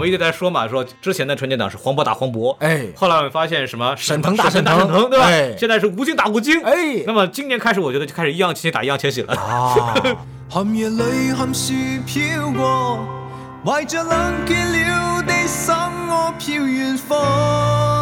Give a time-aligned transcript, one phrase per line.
[0.00, 5.26] 们一直在说嘛，说之前的春节档是黄渤打黄渤，哎后来我们发现什么沈腾打沈沈腾腾，对吧？
[5.26, 9.34] 哎现在是吴京打吴京，哎那么今年开始，我觉得就开始易烊千玺打易烊千玺了。
[9.34, 9.94] 啊，
[10.50, 11.74] 寒夜里寒雪
[12.06, 13.06] 飘过，
[13.64, 14.16] 怀着冷
[14.46, 15.74] 却了的心，
[16.08, 17.99] 我飘远方。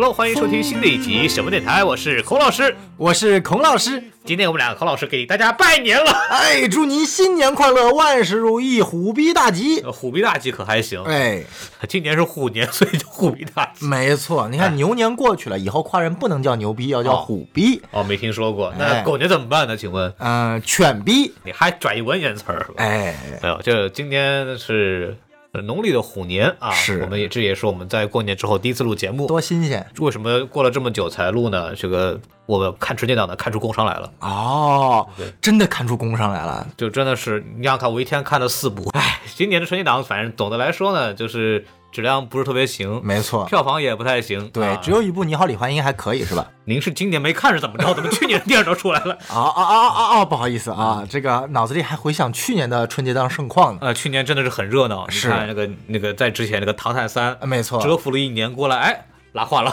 [0.00, 2.74] Hello，欢迎收听新的一集什么电台，我是孔老师。
[2.96, 4.02] 我是孔老师。
[4.24, 9.78] 今天我们俩孔老师给大家拜年了，哎，祝您新年快乐，万事如意，虎逼大吉。
[9.82, 11.02] 呃虎逼大吉可还行？
[11.02, 11.42] 哎，
[11.86, 13.84] 今年是虎年，所以就虎逼大吉。
[13.84, 17.82] 没错，你看牛年过去了，以后夸人不能叫牛逼，要叫哦虎逼。
[17.90, 18.72] 哦，没听说过。
[18.78, 19.76] 那哎狗年怎么办呢？
[19.76, 21.30] 请问嗯、犬逼。
[21.44, 22.66] 你还转一文言词儿？
[22.76, 25.14] 哎，没有，这今天是
[25.52, 29.26] 呃农历的虎年啊，是我们也这也是我们在过年之后第一次录节目。
[29.26, 31.74] 多新鲜为什么过了这么久才录呢？
[31.74, 35.08] 这个我们看春节档的看出工伤来了，哦！
[35.40, 36.66] 真的看出工伤来了。
[36.76, 44.48] 就真的是你想想看，我一天看了四部，哎，今年的春节档反正总的来说呢，就是质量不是特别行，没错，票房也不太行。
[44.48, 46.44] 对，啊只有一部《你好，李焕英》还可以是吧？
[46.64, 47.94] 您是今年没看是怎么着？
[47.94, 49.16] 怎么去年的电影都出来了？
[49.30, 50.24] 啊啊啊啊啊！
[50.24, 53.78] 不好意思啊，这个脑子里还回想去年的春节档盛况呢。
[53.82, 59.72] 呃，去年真的是很热闹，你是看那个那个在之前那个《唐探三》啊没错蛰伏了一年过来，哎，拉胯了。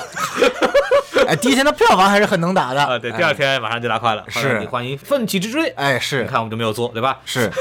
[1.28, 4.23] 哎，第一天的票房还是很能打的啊，对，第二天马上就拉胯了。
[4.30, 7.20] 是后来李焕英奋起直追，哎，是你看我们就没有做，对吧？
[7.25, 7.52] 是，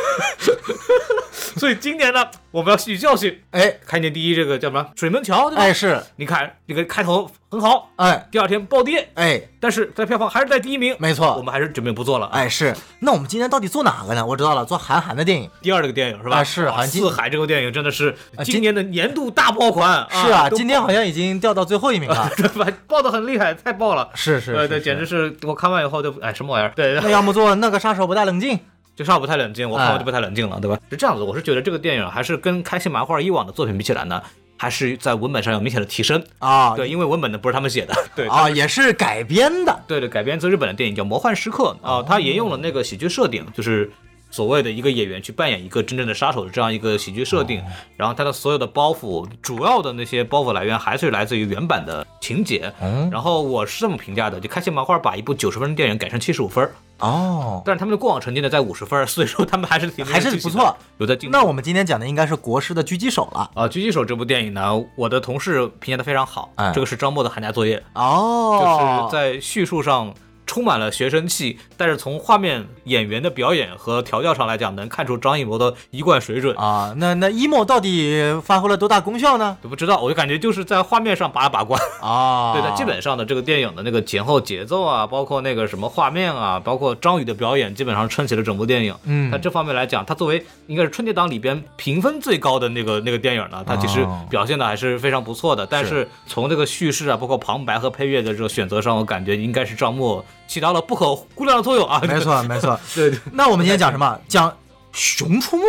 [1.59, 5.63] 所以今年呢，我们要吸取教训，哎开年第一这个叫什么水门桥，对吧？
[5.63, 12.27] 哎是，你看这个开头很好，哎第二天暴跌，哎，但是在票房还是在第一名，没错我们还是准备不做了。
[12.33, 12.75] 哎是。
[13.01, 14.25] 那我们今天到底做哪个呢？
[14.25, 15.51] 我知道了，做韩寒的电影。
[15.61, 16.39] 第二这个电影是吧？
[16.39, 22.31] 啊是好像四海这个电影真的是今年的年度大爆款，是啊，今天好像已经掉到最后一名了。
[22.37, 22.67] 对吧？
[22.87, 24.09] 爆的很厉害，太爆了。
[24.15, 26.73] 是是，对对，简直是我看完以后就哎什么玩意儿？
[26.77, 28.59] 对，那要么做那个杀手不太冷静。
[28.95, 30.81] 就上不太冷静，我看哎完就不太冷静了，对吧？
[30.89, 34.23] 是这样子，我是觉得这个电影还是跟开心麻花以往的作品比起来呢，
[34.57, 36.25] 还是在文本上有明显的提升。
[36.39, 39.81] 啊，对，因为文本呢不是他们写的，对啊，也是改编的。
[39.87, 43.91] 对对，改编自日本的电影叫《魔幻时刻》啊，它沿用了那个喜剧设定，就是
[44.37, 47.63] 所谓的一个演员去扮演一个真正的杀手的这样一个喜剧设定。
[47.97, 52.71] 然后他的所有的包袱，主要的那些包袱来源还是来自于原版的情节。
[52.83, 61.37] 嗯然后我是这么评价的，就开心麻花把一部九十分的电影改成七十五分，哦，但是他们的过往成绩呢在五十分，所以说他们还是挺还是不错，有在进步。
[61.37, 63.51] 那我们今天讲的应该是国师的狙击手了。
[63.55, 66.51] 啊，《狙击手》这部电影呢，我的同事评价的非常好。
[66.57, 70.13] 嗯这个是张默的寒假作业，哦，就是在叙述上
[70.47, 76.57] 充满了学生气，但是从画面、演员的表演和调教上来讲，能看出张艺谋的一贯水准。
[76.57, 79.59] 啊，那那 emo 到底发挥了多大功效呢？
[79.63, 81.81] 就不知道，我就感觉就是在画面上把了把关。
[82.01, 88.95] 啊，对的，基本上的这个电影的那个前后节奏啊，包括那个什么画面啊，包括张宇的表演，基本上撑起了整部电影。
[89.05, 95.67] 嗯那这方面来讲，他作为应该是春节档里边评分最高的那个那个电影呢，他其实哦表现的还是非常不错的。
[95.67, 102.01] 但是从这个叙事啊，包括旁白和配乐的这个选择上，我感觉应该是张默起到了不可估量的作用啊。
[102.07, 102.79] 没错没错。
[102.95, 104.19] 对 对，《那我们今天讲什么？
[104.29, 104.51] 讲
[104.93, 105.63] 《熊出没》。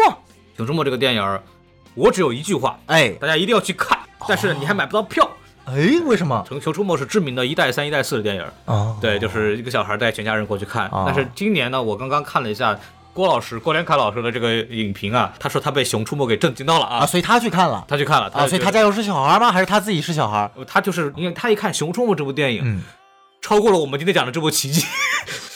[0.55, 1.41] 熊出没》这个电影儿，
[1.93, 5.29] 我只有一句话，哎大家一定要去看，但是你还买不到票。
[5.65, 6.41] 哎，为什么？
[6.49, 8.53] 《熊熊出没》是知名的一代三、一代四的电影儿。
[8.65, 10.87] 啊，对，就是一个小孩带全家人过去看。
[10.87, 12.79] 哦但是今年呢，我刚刚看了一下
[13.13, 19.51] 郭老师郭连凯老师的这个影评啊，他说他被《熊出没》给震惊到了啊，啊，所以他去看了他去看了，啊，所以他家有是小孩吗？
[19.51, 20.49] 还是他自己是小孩？
[20.65, 22.81] 他就是因为他一看《熊出没》这部电影，嗯，
[23.47, 24.81] 超过了我们今天讲的这部《奇迹》，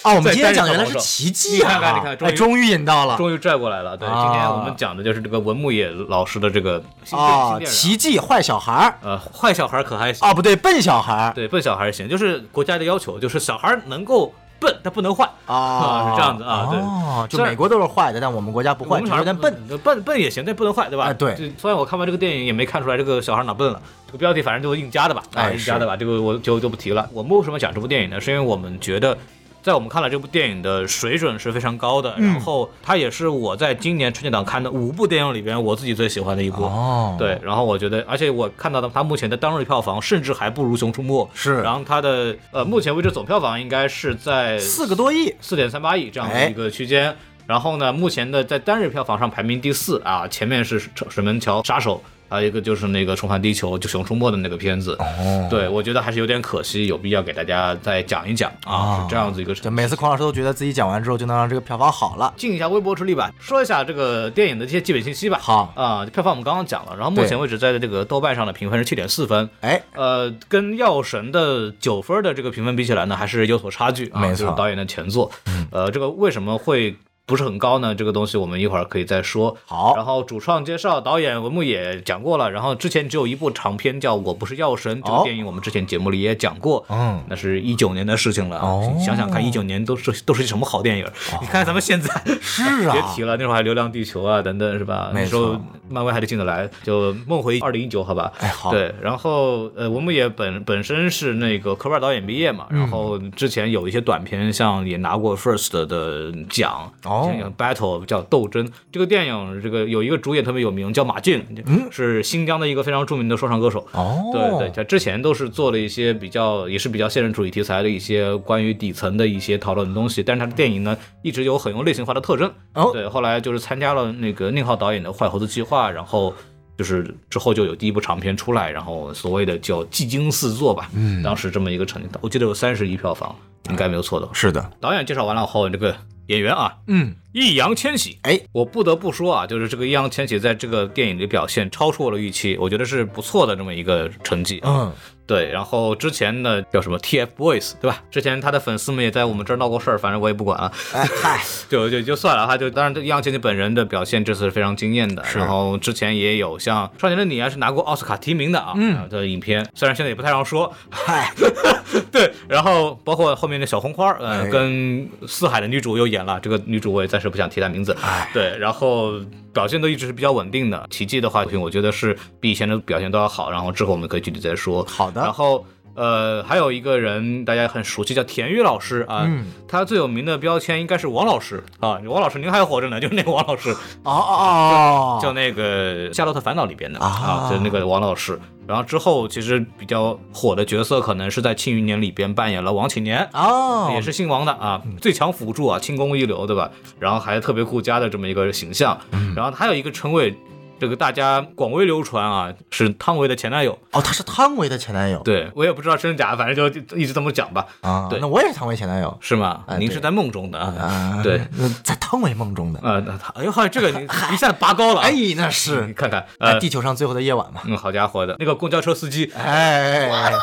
[0.03, 1.71] 哦，我们今天讲的来是奇迹你啊！
[1.71, 3.17] 看看你看终于哎，终于引到了。
[3.17, 3.97] 终于拽过来了。
[3.97, 4.23] 对，啊。
[4.23, 6.81] 今天我们讲的就是这个文牧野老师的这个
[7.11, 8.97] 啊，奇迹坏小孩儿。
[9.01, 11.33] 呃，坏小孩可还行，啊，不对，笨小孩儿。
[11.33, 15.27] 对，笨小孩行，就是国家的要求，就是小孩能够笨，但不能坏。
[15.47, 19.67] 啊，是这样子啊对哦，就美国都是坏的，但我们国家不坏，只是我们小孩有点笨。
[19.67, 21.05] 笨，笨笨也行，但不能坏，对吧？
[21.05, 27.09] 哎对就虽然我看完这个电影也没看出来这个小孩哪笨了，这个标题反正就是硬加的吧，啊，哎硬加的吧，这个我就就不提了。
[27.11, 28.21] 我们为什么讲这部电影呢？
[28.21, 29.17] 是因为我们觉得。
[29.61, 32.33] 在我们看来，这部电影的水准是非常高的，嗯。
[32.33, 36.63] 然后它也是我在今年春节档看的五部电影里边我自己最喜欢的一部。
[36.63, 41.61] 哦，对，然后我觉得，而且我看到的它目前的当日票房甚至还不如《熊出没》，是。
[41.61, 47.15] 然后它的呃目前为止总票房应该是在四个多亿，四点三八亿这样哎的一个区间。
[47.47, 54.95] 然后呢，目前的在单日票房上排名第四啊，前面是水水门桥杀手，还有一个就是那个重返地球，就熊出没的那个片子。
[54.99, 59.53] 哦，对，我觉得还是有点可惜，有必要给大家再讲一讲啊，啊是这样子一个。
[59.53, 62.33] 就每次孔老师都觉得自己讲完之后就能让这个票房好了。
[62.37, 65.37] 尽一下微薄之力吧，说一下这个电影的这些基本信息吧。
[65.41, 74.21] 好啊、票房我们刚刚讲了，然后目前为止在这个豆瓣上的评分是七点四分，哎，呃，跟《药神》的九分的这个评分比起来呢，还是有所差距啊。
[74.21, 75.29] 没错嗯就是导演的前作，
[75.71, 76.95] 呃，这个为什么会
[77.31, 77.95] 不是很高呢？
[77.95, 79.55] 这个东西我们一会儿可以再说。
[79.65, 82.51] 好然后主创介绍，导演文牧野讲过了。
[82.51, 86.85] 然后之前只有一部长片叫《我不是药神》，这个哦电影我们之前节目里也讲过。
[86.89, 88.59] 嗯，那是一九年的事情了。
[88.59, 91.05] 哦想想看，一九年都是都是什么好电影？
[91.39, 92.09] 你看咱们现在
[92.41, 95.09] 是啊别提了，那时候还《流浪地球》啊等等，是吧？
[95.13, 95.55] 没那时候
[95.87, 98.31] 漫威还得进得来，就梦回二零一九，好吧？
[98.39, 108.69] 哎好对，然后呃，文牧野本本身是那个科班导演毕业嘛，嗯然后之前有一些短片，像也拿过 First 的奖，哦像 Battle 叫斗争。
[108.91, 111.43] 这个电影，这个有一个主演特别有名，叫马俊，
[111.91, 113.85] 是新疆的一个非常著名的说唱歌手。
[113.93, 122.51] 嗯哦，对对，他之前都是做了一些比较，也是比较现实主义题材的一些关于底层的一些讨论的东西，但是他的电影呢，一直有很有类型化的特征。
[122.73, 122.89] 哦。
[122.93, 126.33] 对，后来就是参加了那个宁浩导演的《坏猴子计划》，然后
[126.77, 133.35] 就是之后就有第一部长片出来，然后所谓的叫技惊四座吧，嗯，当时这么一个成绩，我记得有三十亿票房，
[133.69, 134.27] 应该没有错的。
[134.33, 135.95] 是的，导演介绍完了后，这个
[136.31, 144.59] 演员啊，嗯，易烊千玺，哎，我不得不说啊，就是这个易烊千玺在这个电影里表现超出我的预期，我觉得是不错的这么一个成绩。
[144.63, 144.91] 嗯，
[145.25, 148.03] 对，然后之前呢叫什么 TFBOYS 对吧？
[148.11, 152.57] 之前他的粉丝们也在我们这儿闹过事儿，反正我也不管了，哎嗨， 就就就算了哈。
[152.57, 155.23] 就当然，易烊千玺本人的表现这次是非常惊艳的。
[155.23, 155.39] 是。
[155.39, 161.31] 然后之前也有像《少年的你》啊，是拿过奥斯卡提名的啊，嗯，的影片，虽然现在也不太让说，嗨，
[162.11, 164.51] 对，然后包括后面的小红花，呃，哎。
[164.51, 167.95] 跟四海的女主又演了，这个女主我也暂时不想提他名字。
[168.01, 169.13] 哎对，然后
[169.53, 170.87] 表现都一直是比较稳定的。
[170.89, 173.51] 奇迹的话，我觉得是比以前的表现都要好。
[173.51, 174.83] 然后之后我们可以具体再说。
[174.85, 175.63] 好的然后。
[175.95, 179.23] 呃，还有一个人大家很熟悉，叫田玉老师啊。
[179.25, 181.97] 嗯他最有名的标签应该是王老师啊。
[182.05, 183.71] 王老师，您还活着呢，就是那个王老师。
[184.03, 188.37] 哦哦叫哦，那个《夏洛特烦恼》里边的啊啊，就是那个王老师。
[188.67, 193.27] 然后之后其实比较火的角色，可能是在《庆余年》里边扮演了王启年。
[193.33, 196.69] 哦，也是姓王的啊，最强辅助啊，轻功一流，对吧？
[196.99, 198.97] 然后还特别顾家的这么一个形象。
[199.35, 200.35] 然后还有一个称谓，
[200.81, 203.77] 这个大家广为流传啊，是汤唯的前男友。
[203.91, 205.21] 哦，他是汤唯的前男友。
[205.21, 208.19] 对我也不知道真假，反正就就一直这么讲吧，啊，对。
[208.19, 209.15] 那我也是汤唯前男友。
[209.21, 209.63] 是吗？
[209.77, 210.57] 您是在梦中的。
[210.57, 210.73] 啊？
[210.81, 211.39] 啊，对，
[211.85, 215.03] 在汤唯梦中的，呃，那他哎呦，这个你 一下拔高了啊！
[215.07, 215.85] 哎，那是。
[215.85, 220.33] 你看看，哎，呃，地球上最后的夜晚嘛，嗯，好家伙的，那个公交车司机，哎，哎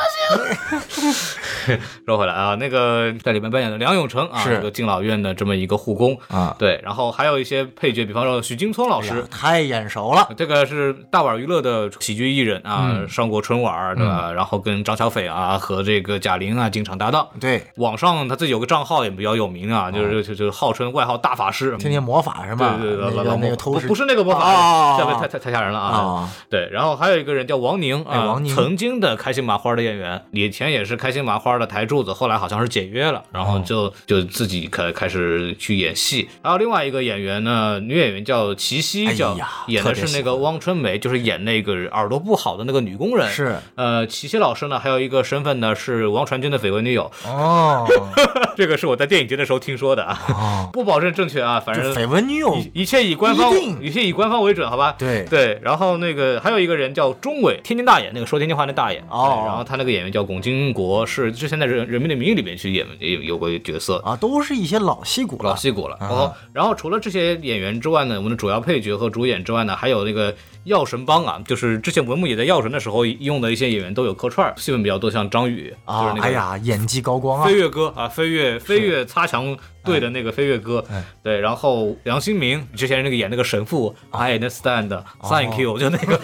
[2.06, 4.50] 说回来啊，那个在里面扮演的梁永成啊，是。
[4.50, 6.16] 这个敬老院的这么一个护工。
[6.28, 6.54] 啊。
[6.60, 9.26] 对，然后还有一些配角，比方说许金聪老师。
[9.30, 14.32] 太眼熟了，这个是大碗娱乐的喜剧艺人啊，嗯上过春晚儿对吧？
[14.32, 17.28] 然后跟张小斐啊和这个贾玲啊经常搭档。
[17.40, 22.78] 对，网上他自己有个账号也比较有名啊，就是就就号称外号大法师，天天魔法是吗？
[22.80, 25.98] 对对对，那个老老那个头饰不不是那个魔法，哦下面太太太吓人了啊！
[25.98, 36.28] 啊，对，然后还有一个人叫王宁啊，哎王宁曾经的开心麻花的演员，以前也是开心麻花的台柱子，后来好像是解约了，然哦后就就自己开开始去演戏。
[36.42, 39.36] 还有另外一个演员呢，女演员叫齐溪，叫
[39.66, 43.30] 演的是那个汪春梅，就是演那个耳朵不好的那个女工人。
[43.30, 47.86] 是呃，齐溪老师呢，还有一个身份呢是王传君的绯闻女友，哦
[48.56, 54.94] 这个是我在电影节的时候听说的啊，哦， 不保证正确啊，反正绯闻女友一一切以官方一一切以官方为准，好吧？
[54.98, 58.98] 对对，然后那个还有一个人叫钟伟，天津大爷，那个说天津话那大爷。
[59.10, 63.96] 哦对然后他那个演员叫龚金国，是之前在人《人民的名义》里面去演有有过角色。
[64.04, 70.34] 啊，都是一些老戏骨了，老戏骨了，然后，然后除了这些演员之外呢，我们的主要配角和主演之外呢，还有那个
[70.64, 85.56] 药神帮啊，就是之前文牧野在药神的时候用的一些演员都有客串，戏份比较多，像张宇，就是啊，那个哎呀，演技高光啊飞，跃哥啊，飞跃飞跃擦墙队的那个飞跃哥，哎对，然后梁新明之前那个演那个神父，I understand，Thank 哦。
[85.58, 86.16] You，就那个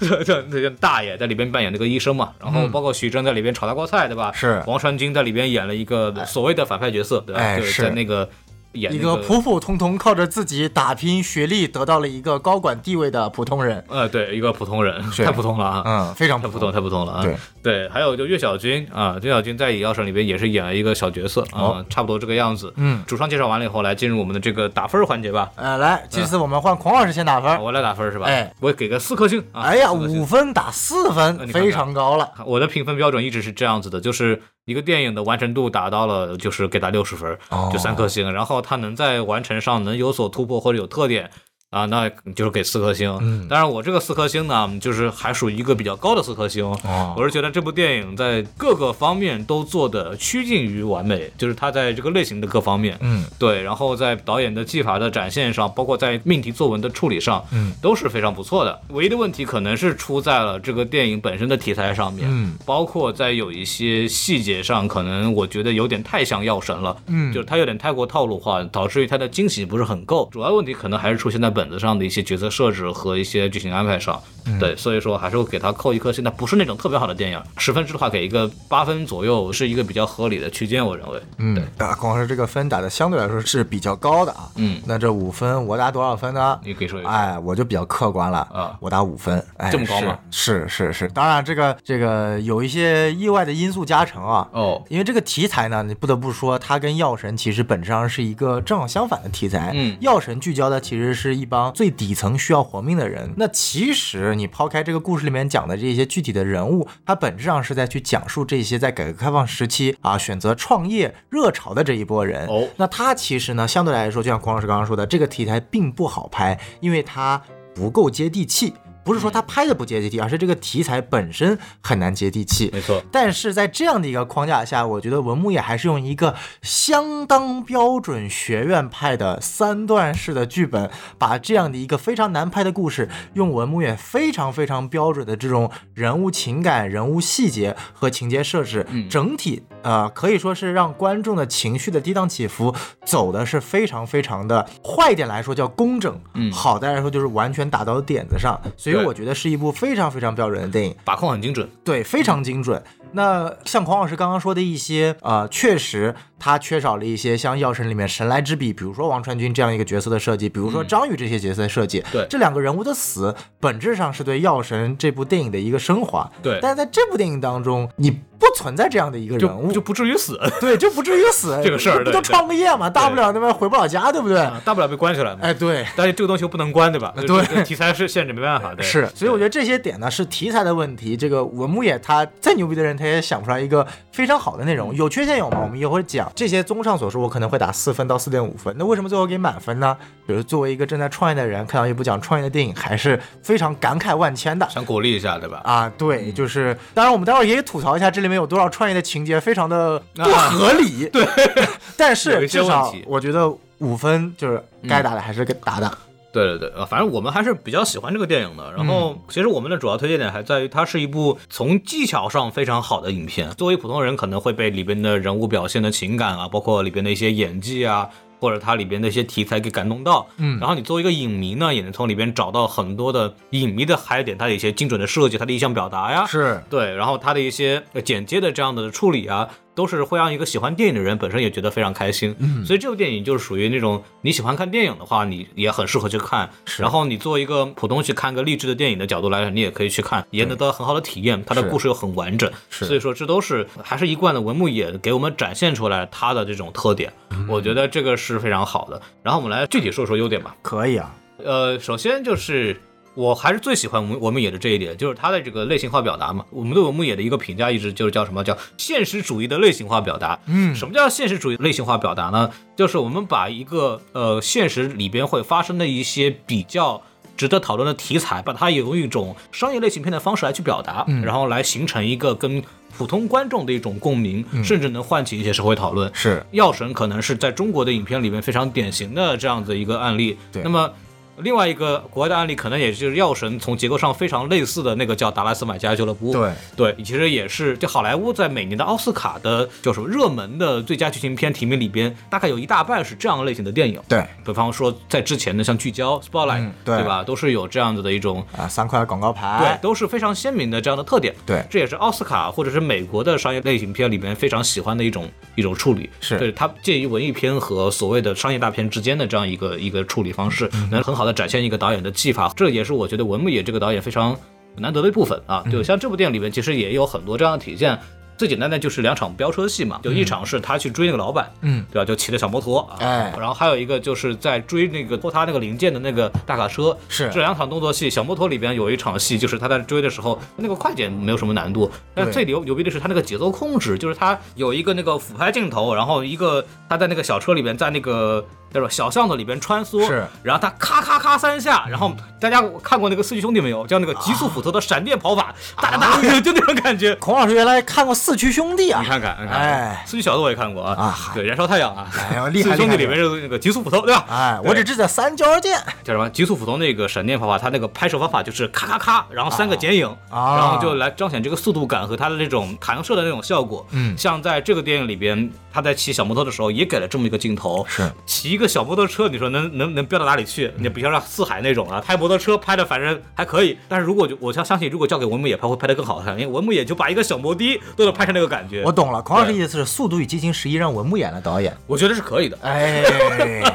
[0.00, 4.30] 就就那个大爷在里边扮演那个医生嘛，然后包括许峥在里边炒大锅菜，对吧？
[4.34, 4.62] 嗯是。
[4.66, 7.40] 王传君在里边演了一个所谓的反派角色，对吧？
[7.40, 8.28] 对，哎是在那个
[8.74, 15.82] 演一那个普普通通靠着自己打拼学历得到了一个高管地位的普通人，呃，对，一个普通人， 太普通了啊。
[15.84, 17.22] 嗯，非常太普通，太普通了啊！
[17.22, 22.72] 对对，还有就岳小军啊，岳小军在《野药神》里边也是演了一个小角色啊，哦差不多这个样子。
[22.76, 25.50] 嗯主创介绍完了以后，来进入我们的这个打分环节吧。
[25.56, 27.62] 呃，来，这次我们换孔老师先打分。
[27.62, 28.26] 我来打分是吧？
[28.26, 29.62] 哎，我给个四颗星啊！
[29.62, 32.30] 哎呀，五分打四呃分，你看看非常高了。
[32.46, 38.32] 我的评分标准一直是这样子的，就是一个电影的完成度达到了，就是给他六十分，哦就三颗星。
[38.32, 41.30] 然后他能在完成上能有所突破或者有特点，
[41.72, 43.18] 啊，那就是给四颗星。
[43.22, 46.62] 嗯当然我这个四颗星呢，就是还属于一个比较高的四颗星。
[46.64, 58.78] 哦我是觉得这部电影在各个方面都做的趋近于完美，就是它在这个类型的各方面，嗯，对，然后在导演的技法的展现上，包括在命题作文的处理上，嗯，都是非常不错的。
[58.90, 70.28] 唯一的问题可能是出在了这个电影本身的题材上面，嗯，包括在有一些细节上，可能我觉得有点太像药神了，嗯就是它有点太过套路化，导致于它的惊喜不是很够。
[70.30, 76.22] 主要问题可能还是出现在本子上的一些角色设置和一些剧情安排上，嗯对，所以说还是会给他扣一颗星。
[76.22, 81.20] 它不是那种特别好的电影，十分制的话给一个八分左右是一个比较合理的区间，我认为。
[81.38, 84.48] 嗯，啊，光是这个分打的相对来说是比较高的啊。
[84.56, 86.58] 嗯那这五分我打多少分呢？
[86.64, 87.08] 你可以说一下。
[87.08, 94.48] 哎，我就比较客观了啊我打五分，哎，这么高吗是是是是，当然这个这个有一些意外的因素加成啊。
[94.52, 99.70] 哦，因为这个题材呢，你不得不说，它跟药神其实本质上是一个正好相反的题材。
[99.74, 103.34] 嗯药神聚焦的其实是一帮最底层需要活命的人。
[103.36, 112.46] 那其实你抛开这个故事里面讲的这些具体的人物，它本质上是在去讲述这些在改革开放时期啊选择创业热潮的这一波人。
[112.46, 117.42] 哦那他其实呢，相对来说，就像孔老师刚刚说的，这个题材并不好拍，因为它
[117.74, 118.72] 不够接地气。
[119.04, 122.70] 不是说他拍的不接地气，而是这个题材本身很难接地气。
[122.72, 150.94] 没错，但是在这样的一个框架下，我觉得文牧野还是用一个相当标准学院派的三段式的剧本，把这样的一个非常难拍的故事，用文牧野非常非常标准的这种人物情感、人物细节和情节设置，整体呃可以说是让观众的情绪的跌宕起伏走的是非常非常的坏一点来说叫工整，嗯好的来说就是完全打到点子上，所以对我觉得是一部非常非常标准的电影。
[151.04, 151.68] 把控很精准。
[151.84, 152.82] 对，非常精准。
[153.14, 162.00] 那像孔老师刚刚说的一些，呃，确实他缺少了一些像《药神》里面神来之笔，比如说王传君这样一个角色的设计，比如说张宇这些角色的设计。
[162.00, 166.30] 嗯对这两个人物的死本质上是对《药神》这部电影的一个升华。
[166.42, 171.60] 对但是在这部电影当中，你不存在这样的一个人物，就就不至于死， 对，就不至于死。
[171.62, 174.36] 这个事儿不都创个业嘛，大不了那边回不了家，对不对？
[174.38, 175.38] 啊大不了被关起来嘛。
[175.42, 175.86] 哎，对。
[175.94, 177.14] 但是这个东西又不能关，对吧？
[177.16, 178.74] 对题材是限制，没办法。
[178.76, 181.16] 对，是，所以我觉得这些点呢是题材的问题。
[181.16, 184.92] 这个文牧野他再牛逼的人，他也想不出来一个非常好的内容。
[184.94, 185.60] 有缺陷有吗？
[185.62, 186.30] 我们一会儿讲。
[186.34, 188.74] 这些综上所述，我可能会打四分到四点五分。
[188.76, 189.96] 那为什么最后给满分呢？
[190.26, 194.68] 比如作为一个正在创业的人，看到一部讲创业的电影，还是非常感慨万千的。
[194.68, 195.60] 想鼓励一下，对吧？
[195.64, 201.26] 啊，对，就是，当然我们待会儿也吐槽一下这里面有多少创业的情节非常的不啊合理，对，
[201.96, 205.98] 但是至少我觉得五分就是该打的还是给打的，
[206.32, 208.72] 对对对，呃，反正我们还是比较喜欢这个电影的。
[208.72, 213.50] 然后，其实我们的主要推荐点还在于它是一部从技巧上非常好的影片。
[213.50, 218.08] 作为普通人，可能会被里边的人物表现的情感啊，包括里边的一些演技啊。
[218.42, 220.58] 或者它里边的一些题材给感动到，嗯。
[220.58, 226.60] 然后你作为一个影迷呢，也能从里边找到很多的影迷的嗨点，它的一些精准的设计，它的意象表达呀，是。
[226.68, 232.34] 对，然后它的一些呃剪接的这样的处理啊，都是会让一个喜欢电影的人本身也觉得非常开心。
[232.38, 236.50] 嗯，所以这部电影就是属于那种你喜欢看电影的话，你也很适合去看。
[236.78, 241.42] 然后你作为一个普通去看个励志的电影的角度来讲，你也可以去看，也能得到很好的体验。
[241.44, 247.12] 它的故事又很完整，是所以说这都是还是一贯的文牧野给我们展现出来它的这种特点。
[247.48, 249.00] 我觉得这个是非常好的。
[249.22, 250.54] 然后我们来具体说说优点吧。
[250.62, 252.80] 可以啊，呃，首先就是
[253.14, 256.44] 我还是最喜欢文文牧野的这一点，就是他的这个类型化表达嘛。
[256.50, 260.38] 我们对文牧野的一个评价一直就是叫什么叫现实主义的类型化表达。
[260.46, 262.50] 嗯什么叫现实主义类型化表达呢？
[262.76, 267.02] 就是我们把一个呃现实里边会发生的一些比较。
[267.34, 272.62] 值得讨论的题材，把它用一种商业类型片的方式来去表达，然后来形成一个跟
[272.96, 276.08] 普通观众的一种共鸣，甚至能唤起一些社会讨论。
[276.14, 280.36] 是药神可能是在中国的影片里面非常典型的这样子一个案例。
[280.52, 280.92] 对那么
[281.38, 286.32] 另外一个国外的案例，可能也就是药神从结构上非常类似的那个叫达拉斯买家俱乐部。
[286.32, 294.00] 对对，其实也是就好莱坞在每年的奥斯卡的叫什么热门的最佳剧情片提名里边，大概有一大半是这样类型的电影。
[294.08, 301.34] 对比方说在之前的像聚焦、Spotlight，、嗯对吧，都是有这样子的一种啊，三块广告牌，对，都是非常鲜明的这样的特点。
[301.46, 306.10] 对这也是奥斯卡或者是美国的商业类型片里面非常喜欢的一种一种处理。
[306.20, 312.52] 是对它介于文艺片和所谓的商业大片之间的这样一个一个处理方式，嗯能很好的展现一个导演的技法。
[312.56, 314.36] 这也是我觉得文牧野这个导演非常
[314.76, 315.62] 难得的一部分啊。
[315.66, 317.98] 嗯就像这部电影里面其实也有很多这样的体现。
[318.38, 322.04] 最简单的就是两场飙车戏嘛，就一场是他去追那个老板，嗯，对吧？
[322.04, 338.88] 就骑着小摩托啊，哎然后还有一个就是在追那个拖他那个零件的那个大卡车，是这两场动作戏，小摩托里边有一场戏，就是他在追的时候，那个快剪没有什么难度，但对最牛牛逼的是他那个节奏控制，就是他有一个那个俯拍镜头，然后一个他在那个小车里边，在那个对吧？
[338.90, 343.86] 小巷子里边穿梭，是，然后他咔咔咔三下，然后大家看过那个四驱兄弟没有？
[343.86, 347.14] 叫那个极速斧头的闪电跑法，哒哒哒，就那种感觉。
[347.16, 354.24] 孔老师原来看过《四驱兄弟》啊你，看看，你看看哎四驱小子我也看过啊，啊对，燃烧太阳啊，哎呦厉害四驱兄弟里面是那个极速斧头，对吧？
[354.28, 356.28] 哎，我只知道三角剑，叫什么？
[356.30, 363.86] 极速斧头那个闪电跑法，它那个拍摄方法就是咔咔咔，然后三个剪影，啊然后就来彰显这个速度感和它的那种弹射的那种效果。
[363.90, 370.72] 嗯像在这个电影里边，他在骑小摩托的时候也给了这么一个镜头，是骑一个小摩托车，你说能能能飙到哪里去？
[370.78, 378.82] 你比方说四海那种啊，拍摩托车拍的反正还可以，但是如果就我相相信，如果交给文牧野拍，会拍得更好看，因为文牧野就把一个小摩的都能拍成那个感觉。
[378.84, 379.20] 我懂了。
[379.20, 381.76] 孔老师对意思是《速度与激情十一》让文牧演了导演。
[381.86, 382.56] 我觉得是可以的。
[382.62, 383.02] 哎，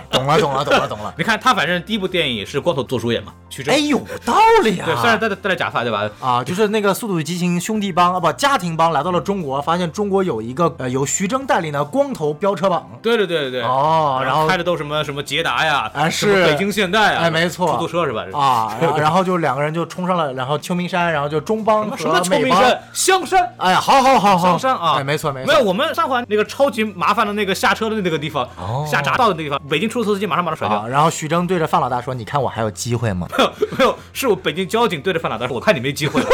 [0.09, 1.13] 懂了，懂了，懂了，懂了。
[1.17, 3.73] 你看他反正第一部电影是光头做主演嘛，徐峥。
[3.73, 4.85] 哎，有道理啊。
[4.85, 6.09] 对，虽然戴着戴了假发，对吧？
[6.21, 12.89] 啊，就是那个《速度与激情》兄弟帮啊，不，家庭帮来到了中国，发现中国有一个呃由徐峥带领的光头飙车榜。
[13.01, 13.61] 对对对对对。
[13.63, 18.23] 哦，然后拍的都什么什么捷达呀，哎是北京现代啊，哎没错出租车是吧？
[18.37, 22.21] 啊， 然后就两个人就冲上了，然后秋名山，然后就中邦什么。
[22.21, 23.51] 秋名山、香山。
[23.57, 30.77] 哎呀，好好好好，香山啊，哎，没错没错，没有我们上环那个超级麻烦的那个下车的那个地方，哦下匝道的那个地方，北京出租车司机马上把他甩掉。
[30.79, 30.87] 啊。
[30.87, 36.27] 然后徐峥对着范老大说：“你看我还有机会吗 没有没有，是我北京交警对着范老大说：“我看你没机会了。？”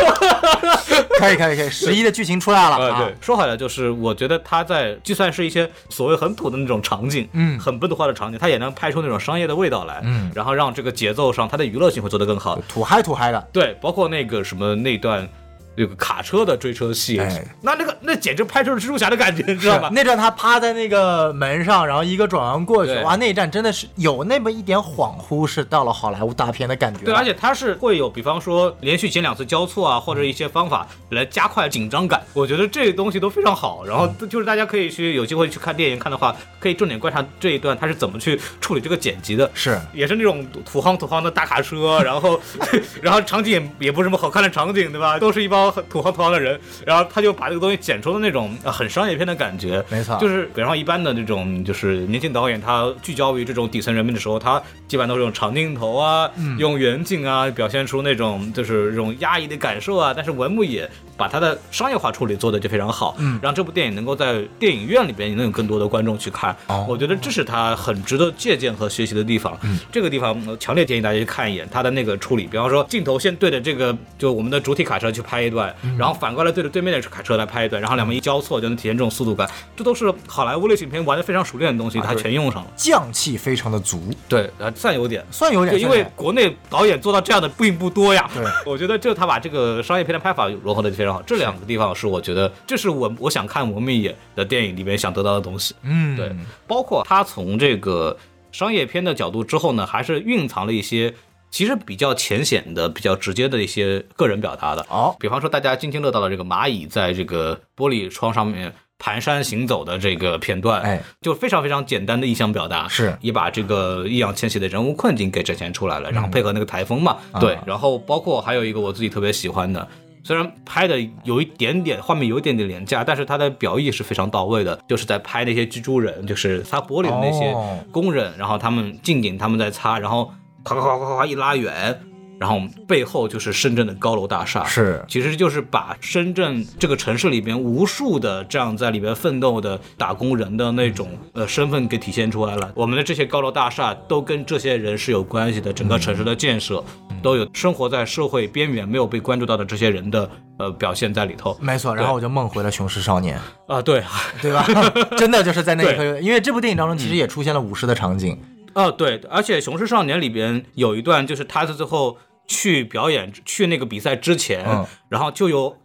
[1.19, 12.59] 可以可以可以，十一的剧情出来了呃，啊对，，说好了就是，我觉得他在就算是一些所谓很土的那种场景，嗯很本土化的场景，他也能拍出那种商业的味道来，嗯然后让这个节奏上，他的娱乐性会做得更好。
[12.67, 13.47] 土嗨土嗨的。
[13.51, 15.27] 对，包括那个什么那段。
[15.75, 19.89] 那个卡车的追车戏，哎那那个那简直拍出了蜘蛛侠的感觉，你知道吧？
[19.93, 27.05] 那段他趴在那个门上，然后一个转弯过去，哇，那一站真的是有那么一点恍惚，是到了好莱坞大片的感觉。
[27.05, 32.21] 对，而且它是会有，比方说连续剪两次交错啊，或者一些方法来加快紧张感。
[32.33, 33.83] 我觉得这些东西都非常好。
[33.85, 39.49] 然后就是大家可以去有机会去看电影看的话，可以重点观察这一段他是怎么去处理这个剪辑的。
[39.53, 42.39] 是也是那种土夯土夯的大卡车，然后，
[43.01, 45.17] 然后场景也不是什么好看的场景，对吧？
[45.19, 49.83] 都是一帮很土豪土豪的人，然后他就把这个东西剪出了那种呃很商业片的感觉。
[49.89, 60.13] 没错就是比方说一般的这种就是年轻导演，他聚焦于这种底层人民的时候，他基本上都是用长镜头啊，用远景啊，表现出那种就是这种压抑的感受啊。
[60.15, 66.55] 但是文牧野把他的商业化处理做的就非常好，嗯让这部电影能够在电影院里边也能有更多的观众去看。
[66.67, 69.57] 哦我觉得这是他很值得借鉴和学习的地方。
[69.63, 82.71] 嗯这个地方呃强烈建议大家去看一眼他的那个处理，比方说镜头先对着这个就我们的主体卡车去拍一段，嗯然后反过来对着对面的卡车来拍一段，然后两边一交错就能体现这种速度感，这都是好莱坞类型片玩的非常熟练的东西，他啊对全用上了。
[82.75, 85.23] 匠气非常的足，对，呃，算有点。
[85.31, 88.29] 算有点，因为国内导演做到这样的并不多呀。
[88.33, 91.21] 对，我觉得就他把这个商业片的拍法融合的非常好。
[91.21, 95.75] 这两个地方是我觉得这是我我想看文明野的电影里面想得到的东西。
[95.83, 96.35] 嗯，对，
[96.65, 98.17] 包括他从这个
[98.51, 101.13] 商业片的角度之后呢，还是蕴藏了一些
[101.53, 104.83] 其实比较浅显的、比较直接的一些个人表达的。
[104.89, 113.15] 哦，比方说大家津津乐道的这个蚂蚁在这个玻璃窗上面蹒跚行走的这个片段，哎，就非常非常简单的意象表达，是。
[113.21, 117.39] 也把这个易烊千玺的人物困境给展现出来了，然后配合那个台风嘛，啊。
[117.39, 119.87] 对，然后包括还有一个我自己特别喜欢的。
[120.23, 127.77] 虽然拍的有一点点画面有一点点廉价，但是他的表意是非常到位的，就是在拍那些蜘蛛人，就是擦玻璃的那些哦。
[127.91, 130.31] 工人，然后他们近景他们在擦，然后
[130.63, 131.99] 咔咔咔咔咔一拉远，
[132.39, 142.71] 然后背后就是深圳的高楼大厦，是其实就是把深圳这个城市里边无数的这样在里边奋斗的打工人的那种呃身份给体现出来了。
[142.75, 146.83] 我们的这些高楼大厦都跟这些人是有关系的，整个城市的建设
[147.21, 151.95] 都有生活在社会边缘没有被关注到的这些人的呃表现在里头没错。
[151.95, 153.81] 然后我就梦回了《雄狮少年啊。
[153.81, 154.01] 对，》，
[154.41, 154.65] 对吧？
[155.17, 158.37] 真的就是在那一刻，因为这部电影当中其实也出现了舞狮的场景。
[158.73, 165.77] 哦，对，而且《雄狮少年》里边有一段，就是他在最后去表演、去那个比赛之前，嗯然后就有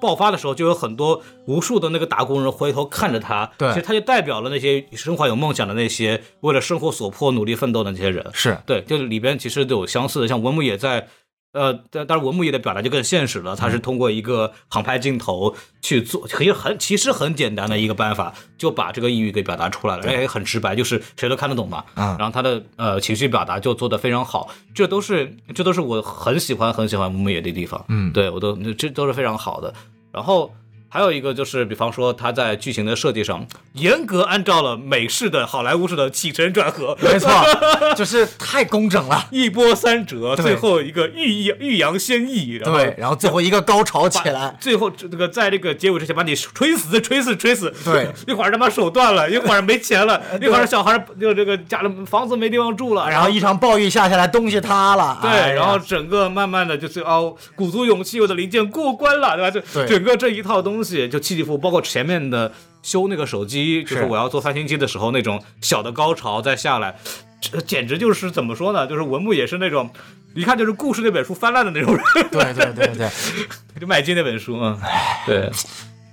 [0.00, 8.24] 爆发的时候，就有很多无数的那个打工人回头看着他，对其实他就代表了那些生活有梦想的那些为了生活所迫努力奋斗的那些人。
[8.32, 11.08] 是对，就是里边其实都有相似的，像文牧野在。
[11.52, 21.84] 呃，但但是文牧野的表达就更现实了，他是通过一个航拍镜头去做，可以很其实很简单的一个办法，就把这个抑郁给表达出来了，也很直白，就是谁都看得懂嘛。
[21.94, 27.82] 嗯然后他的呃情绪表达就做得非常好，这都是这都是我很喜欢很喜欢文牧野的地方。
[27.88, 29.72] 嗯对我都这都是非常好的。
[30.12, 30.52] 然后
[30.90, 37.30] 还有一个就是，比方说他在剧情的设计上，严格按照了美式的好莱坞式的起承转合，没错，
[37.94, 39.26] 就是太工整了。
[39.30, 47.72] 一波三折，最后一个欲扬欲扬先抑，对，然后最后一个高潮起来，最后这个在这个结尾之前把你锤死、锤死、锤死。
[47.84, 55.18] 对，一会儿他妈手断了，一会儿没钱了， 一会儿小孩就这个家里房子没地方住了，然后一场暴雨下下来，东西塌了。
[55.20, 59.50] 对，哎然后整个慢慢的就是哦，鼓足勇气，我的零件过关了，对吧？
[59.50, 66.96] 就整个这一套东西就起起伏伏，包括前面的修那个手机，就是是我要做翻新机的时候那种小的高潮再下来，
[67.40, 68.86] 这简直就是怎么说呢？
[68.86, 69.90] 就是文牧也是那种。
[70.34, 73.10] 一看就是故事那本书翻烂的那种人，对对对对，
[73.80, 74.78] 就麦金那本书，嗯，
[75.26, 75.50] 对，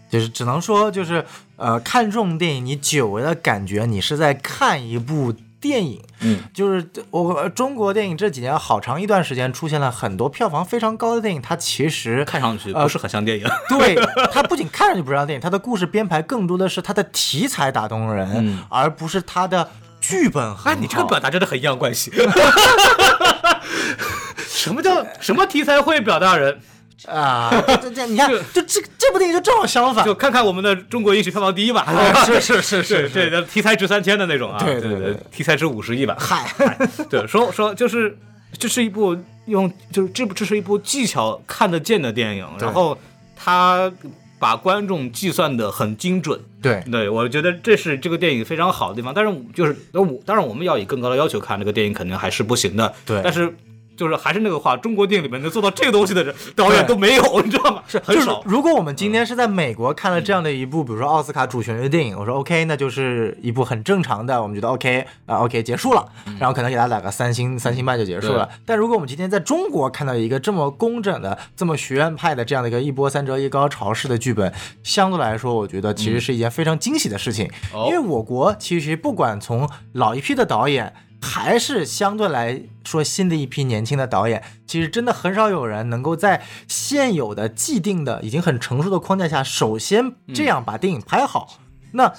[0.10, 1.24] 就是只能说就是
[1.58, 6.00] 呃，看这种电影，你久违的感觉你是在看一部电影。
[6.20, 13.48] 嗯，就是我中国电影这几年好长一段时间出现了很多票房非常高的电影，它其实看上去呃不是很像电影。
[13.68, 13.96] 对，
[14.32, 20.56] 它不仅看上去不像电影，它的故事编排更多的是它的题材打动人，嗯而不是它的剧本。
[20.66, 22.12] 哎，你这个表达真的很阴阳怪气。
[24.48, 26.60] 什么叫什么题材会表达人？
[27.08, 30.14] 啊，这这你看，就这这部电影就正好相反就。
[30.16, 31.86] 看看我们的中国影史票房第一吧。
[32.26, 36.16] 是是是是对对，题材值三千的那种啊，对对对对题材值五十亿吧。
[36.18, 36.50] 嗨，
[37.10, 38.18] 对，说说就是
[38.58, 42.98] 这是一部用就是这部这是一部技巧看得见的电影，然后
[43.36, 43.92] 他
[44.40, 46.40] 把观众计算的很精准。
[46.62, 49.14] 对对，我觉得这是这个电影非常好的地方。
[49.14, 52.94] 但是就是那我当然我们要以更高的要求看这个电影，肯定还是不行的。
[53.06, 53.54] 对但是。
[53.96, 57.82] 就是还是那个话，中国电影里面能做到这个东西的人导演都没有，你知道吗？
[57.88, 58.42] 是很就是少。
[58.46, 66.06] 如果我们今天是在美国看了这样的一部，比如说奥斯卡主旋律电影，我说 OK，那就是一部很正常的，我们觉得 OK 啊 OK 结束了，
[66.40, 68.50] 然后可能给他打个三星三星半就结束了。
[68.66, 74.54] 但如果我们今天在中国看到一个这么工整的、这么学院派的这样的一个一波三折、一高潮式的剧本，
[74.84, 80.94] 相对来说，我觉得其实是一件非常惊喜的事情，哦因为我国其实不管从老一批的导演。
[81.26, 91.58] 还是相对来说新的一批年轻的导演，其实真的很少有人能够在现有的既定的已经很成熟的框架下，首先这样把电影拍好，
[91.94, 92.14] 那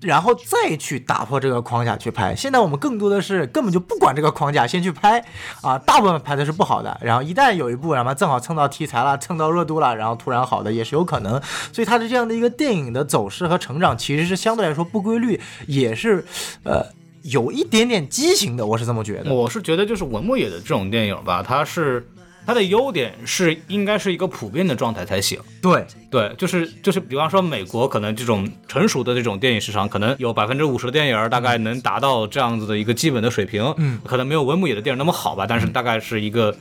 [0.00, 2.34] 然后再去打破这个框架去拍。
[2.34, 5.24] 现在我们更多的是根本就不管这个框架，先去拍
[5.62, 11.40] 啊，大部分拍的是不好的，然后一旦有一部，然后正好蹭到题材了，蹭到热度了，然后突然好的也是有可能。
[11.72, 16.24] 所以它的这样的一个电影的走势和成长，其实是相对来说不规律，也是
[16.64, 16.97] 呃。
[17.30, 19.32] 有一点点畸形的，我是这么觉得。
[19.32, 22.06] 我是觉得就是文牧野的这种电影吧，它是
[22.46, 25.38] 它的优点是应该是一个普遍的状态才行。
[25.60, 36.56] 对，对，就是就是，比方说美国可能这种成熟的这种电影市场，可能有百分之五十的电影大概能达到这样子的一个基本的水平，嗯，可能没有文牧野的电影那么好吧，但是大概是一个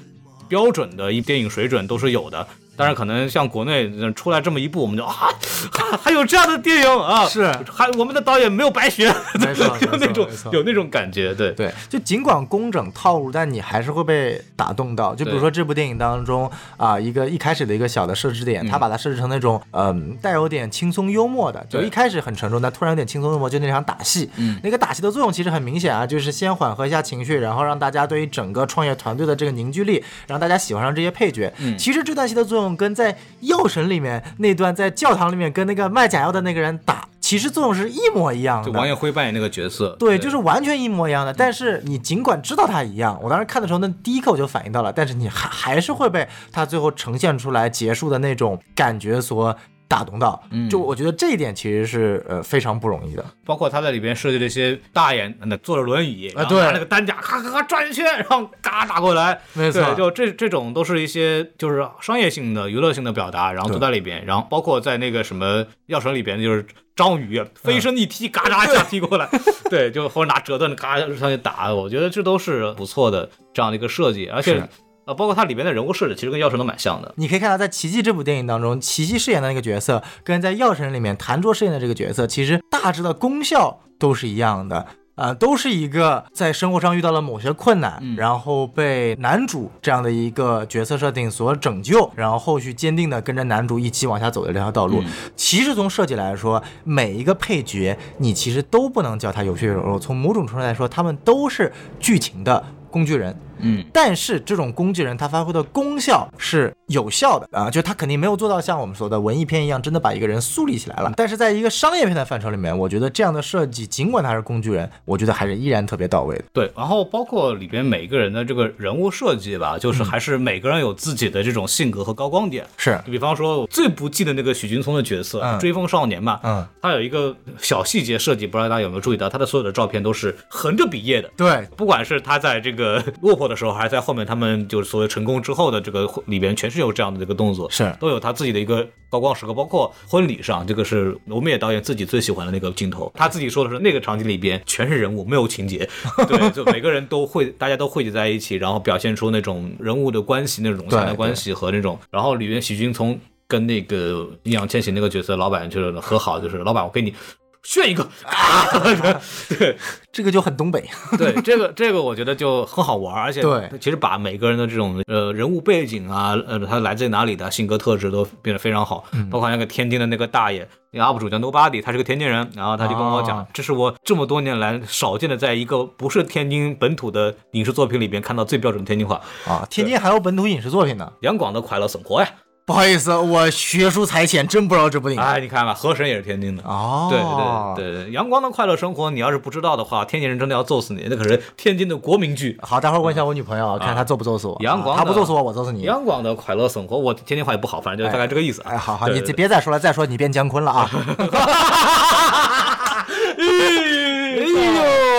[0.50, 2.46] 标准的一电影水准都是有的。
[2.78, 5.34] 当然，可能像国内呃出来这么一部，我们就啊，
[5.72, 7.52] 还 还有这样的电影啊，是。
[7.70, 9.14] 还我们的导演没有白学，有
[10.00, 11.52] 那种有那种感觉，对。
[11.54, 15.16] 对，就尽管工整套路，但你还是会被打动到。
[15.16, 24.30] 就比如说这部电影当中啊、一个一开始的一个小的设置点，他把它设置成那种嗯、带有点轻松幽默的，就一开始很沉重，但突然有点轻松幽默，就那场打戏。
[24.38, 24.60] 嗯。
[24.64, 31.52] 那个打戏的作用其实很明显啊，就是先缓和一下情绪，然后让大家对于整个创业团队的这个凝聚力，让大家喜欢上这些配角。
[31.58, 31.76] 嗯。
[31.78, 38.70] 其实这段戏的作用跟在《药神》里面那段在教堂里面跟那个卖假药的那个人打，其实作用是一模一样的。
[38.70, 41.34] 就王艳辉扮演那个角色，对，就是完全一模一样的。
[41.34, 49.56] 但是你尽管知道他一样，我当时看的时候，那第一刻我就反应到了，但是你还还是会被他最后呈现出来结束的那种感觉所
[49.88, 50.42] 打动到。
[50.52, 50.70] 嗯。
[50.70, 53.26] 就我觉得这一点其实是呃非常不容易的。
[53.46, 56.64] 包括他在里边设计了一些大爷那坐着轮椅，然后对。
[56.64, 59.82] 拿那个担架咔咔咔转一圈，然后嘎打过来，没错。
[59.82, 69.30] 对，就这这种都是一些就是商业性的、娱乐性的表达，然后都在里边，然后包括在那个什么药神里边，就是章鱼飞身一踢，嘎嚓一下踢过来，
[69.70, 74.68] 对，就或者拿折断嘎上去打，我觉得这都是不错的这样的一个设计，而且
[75.08, 77.14] 是呃，包括它里边的人物设置，其实跟药神都蛮像的。
[77.16, 84.86] 你可以看到，在《奇迹》这部电影当中，奇迹饰演的那个角色，跟在《药神》里面谭卓饰演的这个角色，其实大致的功效都是一样的。
[85.18, 95.02] 啊、都是一个在生活上遇到了某些困难，嗯然后被男主这样的一个角色设定所拯救，然后后续坚定的跟着男主一起往下走的这条道路。
[95.02, 103.36] 嗯其实从设计来说，每一个配角你其实都不能叫他有血有肉，从某种程度来说，他们都是剧情的工具人。
[103.60, 111.12] 嗯，但是这种工具人他发挥的功效是有效的啊，就他肯定没有做到像我们说的文艺片一样，真的把一个人树立起来了。
[111.16, 116.44] 但是在一个商业片的范畴里面，我觉得这样的设计，尽管他是工具人，我觉得还是依然特别到位的。
[116.54, 122.66] 对，然后包括里边每个人的这个人物设计吧，就是还是每个人有自己的这种性格和高光点。
[122.78, 131.30] 是，比方说，我最不记得那个许君聪的角色，嗯追风少年嘛，嗯，他有一个小细节设计，不知道大家有没有注意到，他的所有的照片都是横着比页的。
[131.36, 139.54] 对，不管是他在这个落魄的时候，还是在后面他们就是所谓成功之后的这个里边，全是有这样的这个动作，是都有他自己的一个高光时刻。
[139.54, 145.88] 包括婚礼上，这个是罗密野导演自己最喜欢的那个镜头，他自己说的是那个场景里边全是人物，没有情节，
[146.28, 157.14] 对，就每个人都会，大家都汇集在一起，然后表现出那种人物的关系，那种融洽对的关系和那种，然后里面许君从跟那个易烊千玺那个角色老板就是和好，就是老板我给你。
[157.64, 158.66] 炫一个啊！
[159.50, 159.78] 对，
[160.12, 160.88] 这个就很东北。
[161.18, 181.12] 对，这个这个我觉得就很好玩儿，而且对其实把每个人的这种呃人物背景啊，呃他来自哪里的性格特质都变得非常好，嗯包括那个天津的那个大爷，那个 UP 主叫 Nobody，他是个天津人，然后他就跟我讲，哦这是我这么多年来少见的在一个不是天津本土的影视作品里边看到最标准的天津话，啊，天津还有本土影视作品呢。
[181.22, 182.30] 杨广的快乐生活呀，
[182.68, 185.24] 不好意思，我学术才浅，真不知道这部电影。
[185.24, 186.62] 哎，你看吧，河神也是天津的。
[186.64, 192.60] 哦，对对对对，阳光的快乐生活，你要是不知道的话，天津人真的要揍死你，那可是天津的国民剧。
[192.62, 194.58] 好，待会儿问一下我女朋友，看她揍不揍死我。
[194.60, 195.84] 阳光她不揍死我，我揍死你。
[195.84, 198.72] 阳光的快乐生活，我天津话也不好，反正就大概这个意思啊。
[198.72, 200.90] 哎，好好，你对对别再说了，再说你变姜昆了啊！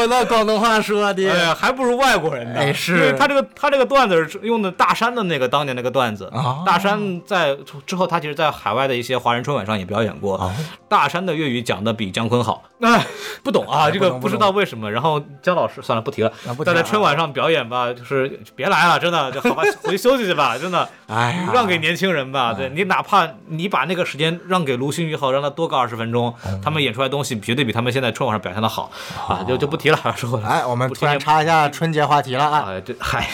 [0.09, 2.59] 那广东话说的，哎呀，还不如外国人呢。
[2.59, 6.31] 哎是因为他这个他这个段子是用的大山的那个当年那个段子。
[6.35, 10.37] 啊大山在之后，他其实在海外的一些华人春晚上也表演过。
[10.37, 10.53] 哦
[10.88, 12.62] 大山的粤语讲的比姜昆好。
[12.81, 13.05] 哎，
[13.42, 14.90] 不懂啊，这个不知道为什么。
[14.90, 20.88] 然后姜老师算了不提了啊不，提但在春晚上表演吧，就是别来了，真的，就好吧， 回去休息去吧，真的。
[21.09, 28.90] 哎，让给年轻人吧，对你哪怕你把那个时间让给卢鑫宇好，让他多个二十分钟，嗯他们演出来东西绝对比他们现在春晚上表现的好
[29.29, 30.49] 啊，就就不提了，说回来。
[30.49, 32.65] 哎，我们突然插一下春节话题了啊！
[32.69, 33.29] 哎，这嗨，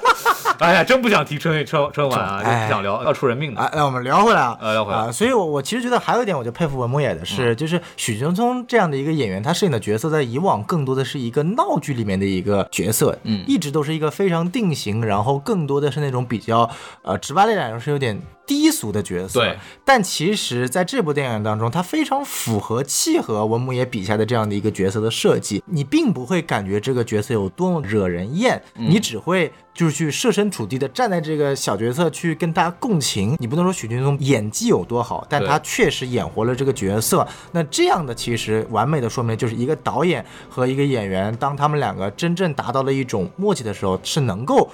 [0.61, 2.59] 哎呀，真不想提春春春晚啊，哎。
[2.59, 3.61] 就不想聊，要出人命的。
[3.61, 4.99] 哎，那我们聊回来啊，呃聊回来。
[4.99, 13.45] 啊，所以我，我其实觉得还有一点，我就佩服文牧野的是，就是许君聪这样的一个演员，他饰演的角色在以往更多的是一个闹剧里面的一个角色，嗯。
[13.47, 16.69] 一直都是一个非常定型，然后更多的是那种比较
[17.03, 19.41] 呃直白的来说是有点低俗的角色。
[19.41, 33.37] 对，但其实在这部电影当中，他非常符合契合文牧野笔下的这样的一个角色的设计，你并不会感觉这个角色有多么惹人厌，你只会就是去设身处地的站在这个小角色去跟他共情。
[33.39, 37.25] 你不能说许君聪演技有多好，但他确实演活了这个角色。
[37.53, 44.69] 那这样的其实完美的说明就是一个导演和一个演员，当他们两个真正达到了一种默契的时候，是能够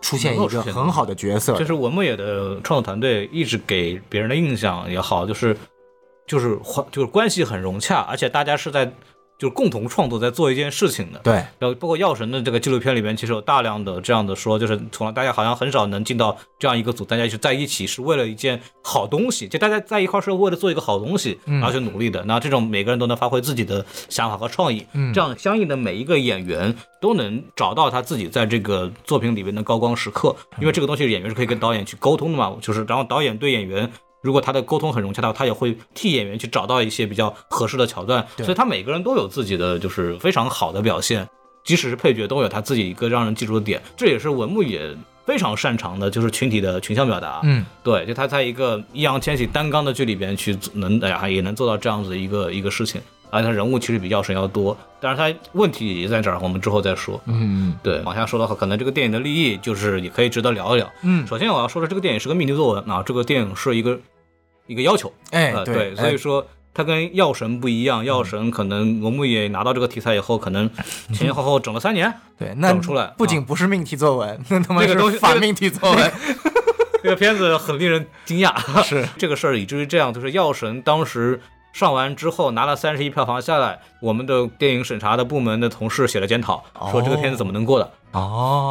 [0.00, 1.64] 出现一个很好的角色就。
[1.64, 5.56] 是文牧野的创作团队一直给别人的印象也好，就是
[6.26, 8.92] 就是关就是关系很融洽，而且大家是在
[9.38, 11.20] 就是共同创作在做一件事情的。
[11.20, 22.24] 对，然后包括《药神》的这个纪录片里面，其实有大量的这样的说，就是从来大家好像很少能进到这样一个组，大家一起在一起是为了一件好东西，就大家在一块儿是为了做一个好东西，然后去努力的。
[22.24, 33.88] 那这种每个人都能发挥自己的想法和创意，这样相应的每一个演员都能找到他自己在这个作品里面的高光时刻，因为这个东西演员是可以跟导演去沟通的嘛，就是然后导演对演员。
[34.28, 41.26] 如果他的沟通很融洽的话，他也会替演员去找到一些比较合适的桥段，所以他每个人都有自己的就是非常好的表现，
[41.64, 47.40] 即使是配角都有他自己一个让人记住的点，这也是文牧野非常擅长的，就是群体的群像表达。
[47.42, 57.18] 嗯，对，就他在一个易烊千玺单刚的剧里边去能哎呀也能做到这样子一个一个事情，而且他人物其实比药神要多，但是他问题也在这儿，我们之后再说。
[57.26, 60.90] 嗯对，往下说的话，可能这个电影的立意就是也可以值得聊一聊。
[61.02, 63.98] 嗯，首先我要说的，这个电影是个命题作文啊，这个电影是一个
[64.68, 70.70] 一个要求，哎，呃，对，所以说它跟药神不一样，药神可能我们也拿到这个题材以后，可能
[71.12, 73.12] 前前后后整了三年，对，那整出来。
[73.18, 76.12] 不仅不是命题作文， 那他妈这个东西是反命题作文。
[77.02, 79.08] 这个片子很令人惊讶，是。
[79.16, 81.40] 这个事儿，以至于这样，就是药神当时
[81.72, 87.84] 上完之后拿了三十亿票房下来，我们的电影审查的部门的同事写了检讨，说这个片子怎么能过的？
[87.84, 87.90] 哦，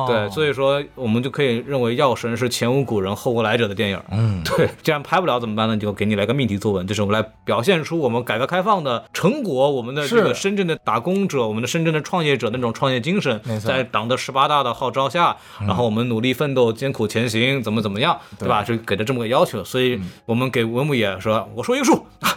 [0.08, 4.02] 对，所以说我们就可以认为药神是前无古人后无来者的电影。
[4.12, 5.78] 嗯， 对，既然拍不了怎么办呢？
[5.78, 18.48] 就给你来个命题作文，就是我们来表现出我们改革开放的成果，我们的这个深圳的打工者，我们的深圳的创业者那种创业精神在党的十八大的号召下，然后我们努力奋斗，艰苦前行，怎么怎么样，对。
[18.50, 18.64] 吧？
[18.64, 22.36] 就给了这么个要求，所以我们给文牧野说，我说一个数，啊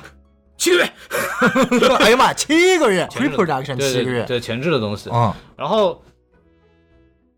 [0.57, 0.93] 七个月，
[1.99, 6.03] 哎呀妈，七个月前置的，pre-production 对七个月，对对前置的东西，嗯，然后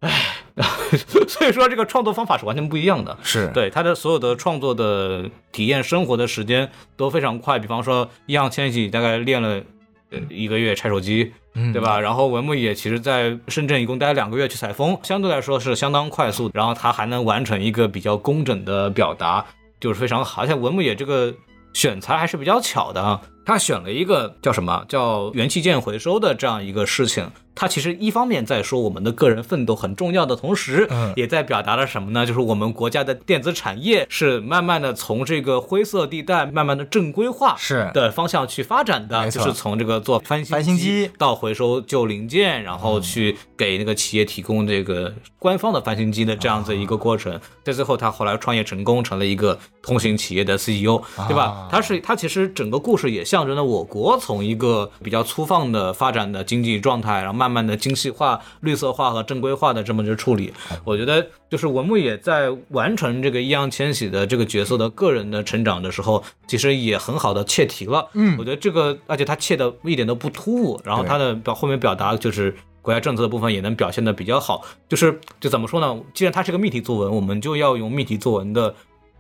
[1.28, 3.16] 所以说这个创作方法是完全不一样的。
[3.22, 9.62] 是对他的所有的创作的体验生活的时间都非常快，比方说易烊千玺大概练了
[10.10, 11.98] 呃一个月拆手机，嗯对吧？
[12.00, 19.46] 然后文牧野其实在深圳一共待了两个月去采风，相对来说是相当快速，然后他还能完成一个比较工整的表达，
[19.80, 20.42] 就是非常好。
[20.42, 21.32] 而且文牧野这个
[21.72, 27.30] 选材还是比较巧的啊，他选了一个叫什么叫元器件回收的这样一个事情。
[27.54, 32.24] 他其实一方面在说我们的个人奋斗很重要的同时，嗯也在表达了什么呢？
[32.24, 47.38] 就是我们国家的电子产业是慢慢的从这个灰色地带慢慢的正规化是的方向去发展的，就是从这个做翻新翻新机到回收旧零件，然后去给那个企业提供这个官方的翻新机的这样子一个过程。
[47.62, 51.68] 在最后，他后来创业成功，成了一个通行企业的 CEO，对吧啊？
[51.70, 60.52] 他是他其实整个故事也象征了我国从一个比较粗放的发展的经济状态，然后慢慢的精细化、绿色化和正规化的这么一个处理。
[60.85, 68.09] 我觉得就是文牧野在完成这个易烊千玺的这个角色的个人的成长的时候，其实也很好的切题了。
[68.14, 72.55] 嗯我觉得这个，而且他切的一点都不突兀，然后他的表后面表达就是。
[72.83, 75.96] 国家政策的部分也能表现的比较好，就是就怎么说呢？
[76.12, 78.74] 既然它是个命题作文，我们就要用命题作文的，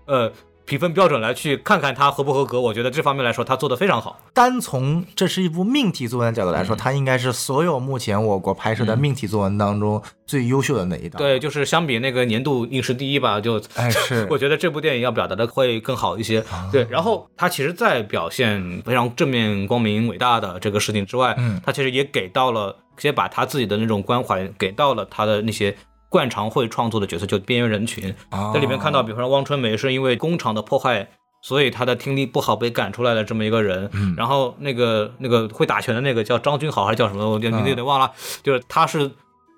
[0.04, 0.32] 呃，
[0.72, 2.58] 评分标准来去看看它合不合格。
[2.58, 4.18] 我觉得这方面来说，他做的非常好。
[4.32, 16.42] 单从这是一部命题作文的角度来说，嗯它应该是所有目前我国拍摄的命题作文当中最优秀的那一档。，对，就是相比那个年度影视第一吧，就哎是 我觉得这部电影要表达的会更好一些。
[16.72, 25.76] 对，然后他其实，在表现非常正面、光明、伟大的这个事情之外，嗯他其实也给到了，也把他自己的那种关怀给到了他的那些。
[26.12, 31.08] 惯常会创作的角色，就边缘人群，哦在里面看到，比方说汪春梅是因为工厂的破坏，
[31.40, 33.88] 所以他的听力不好被赶出来的这么一个人。
[33.94, 39.10] 嗯然后那个那个会打拳的那个叫张君豪还是叫什么，我有点嗯有点忘了，就是他是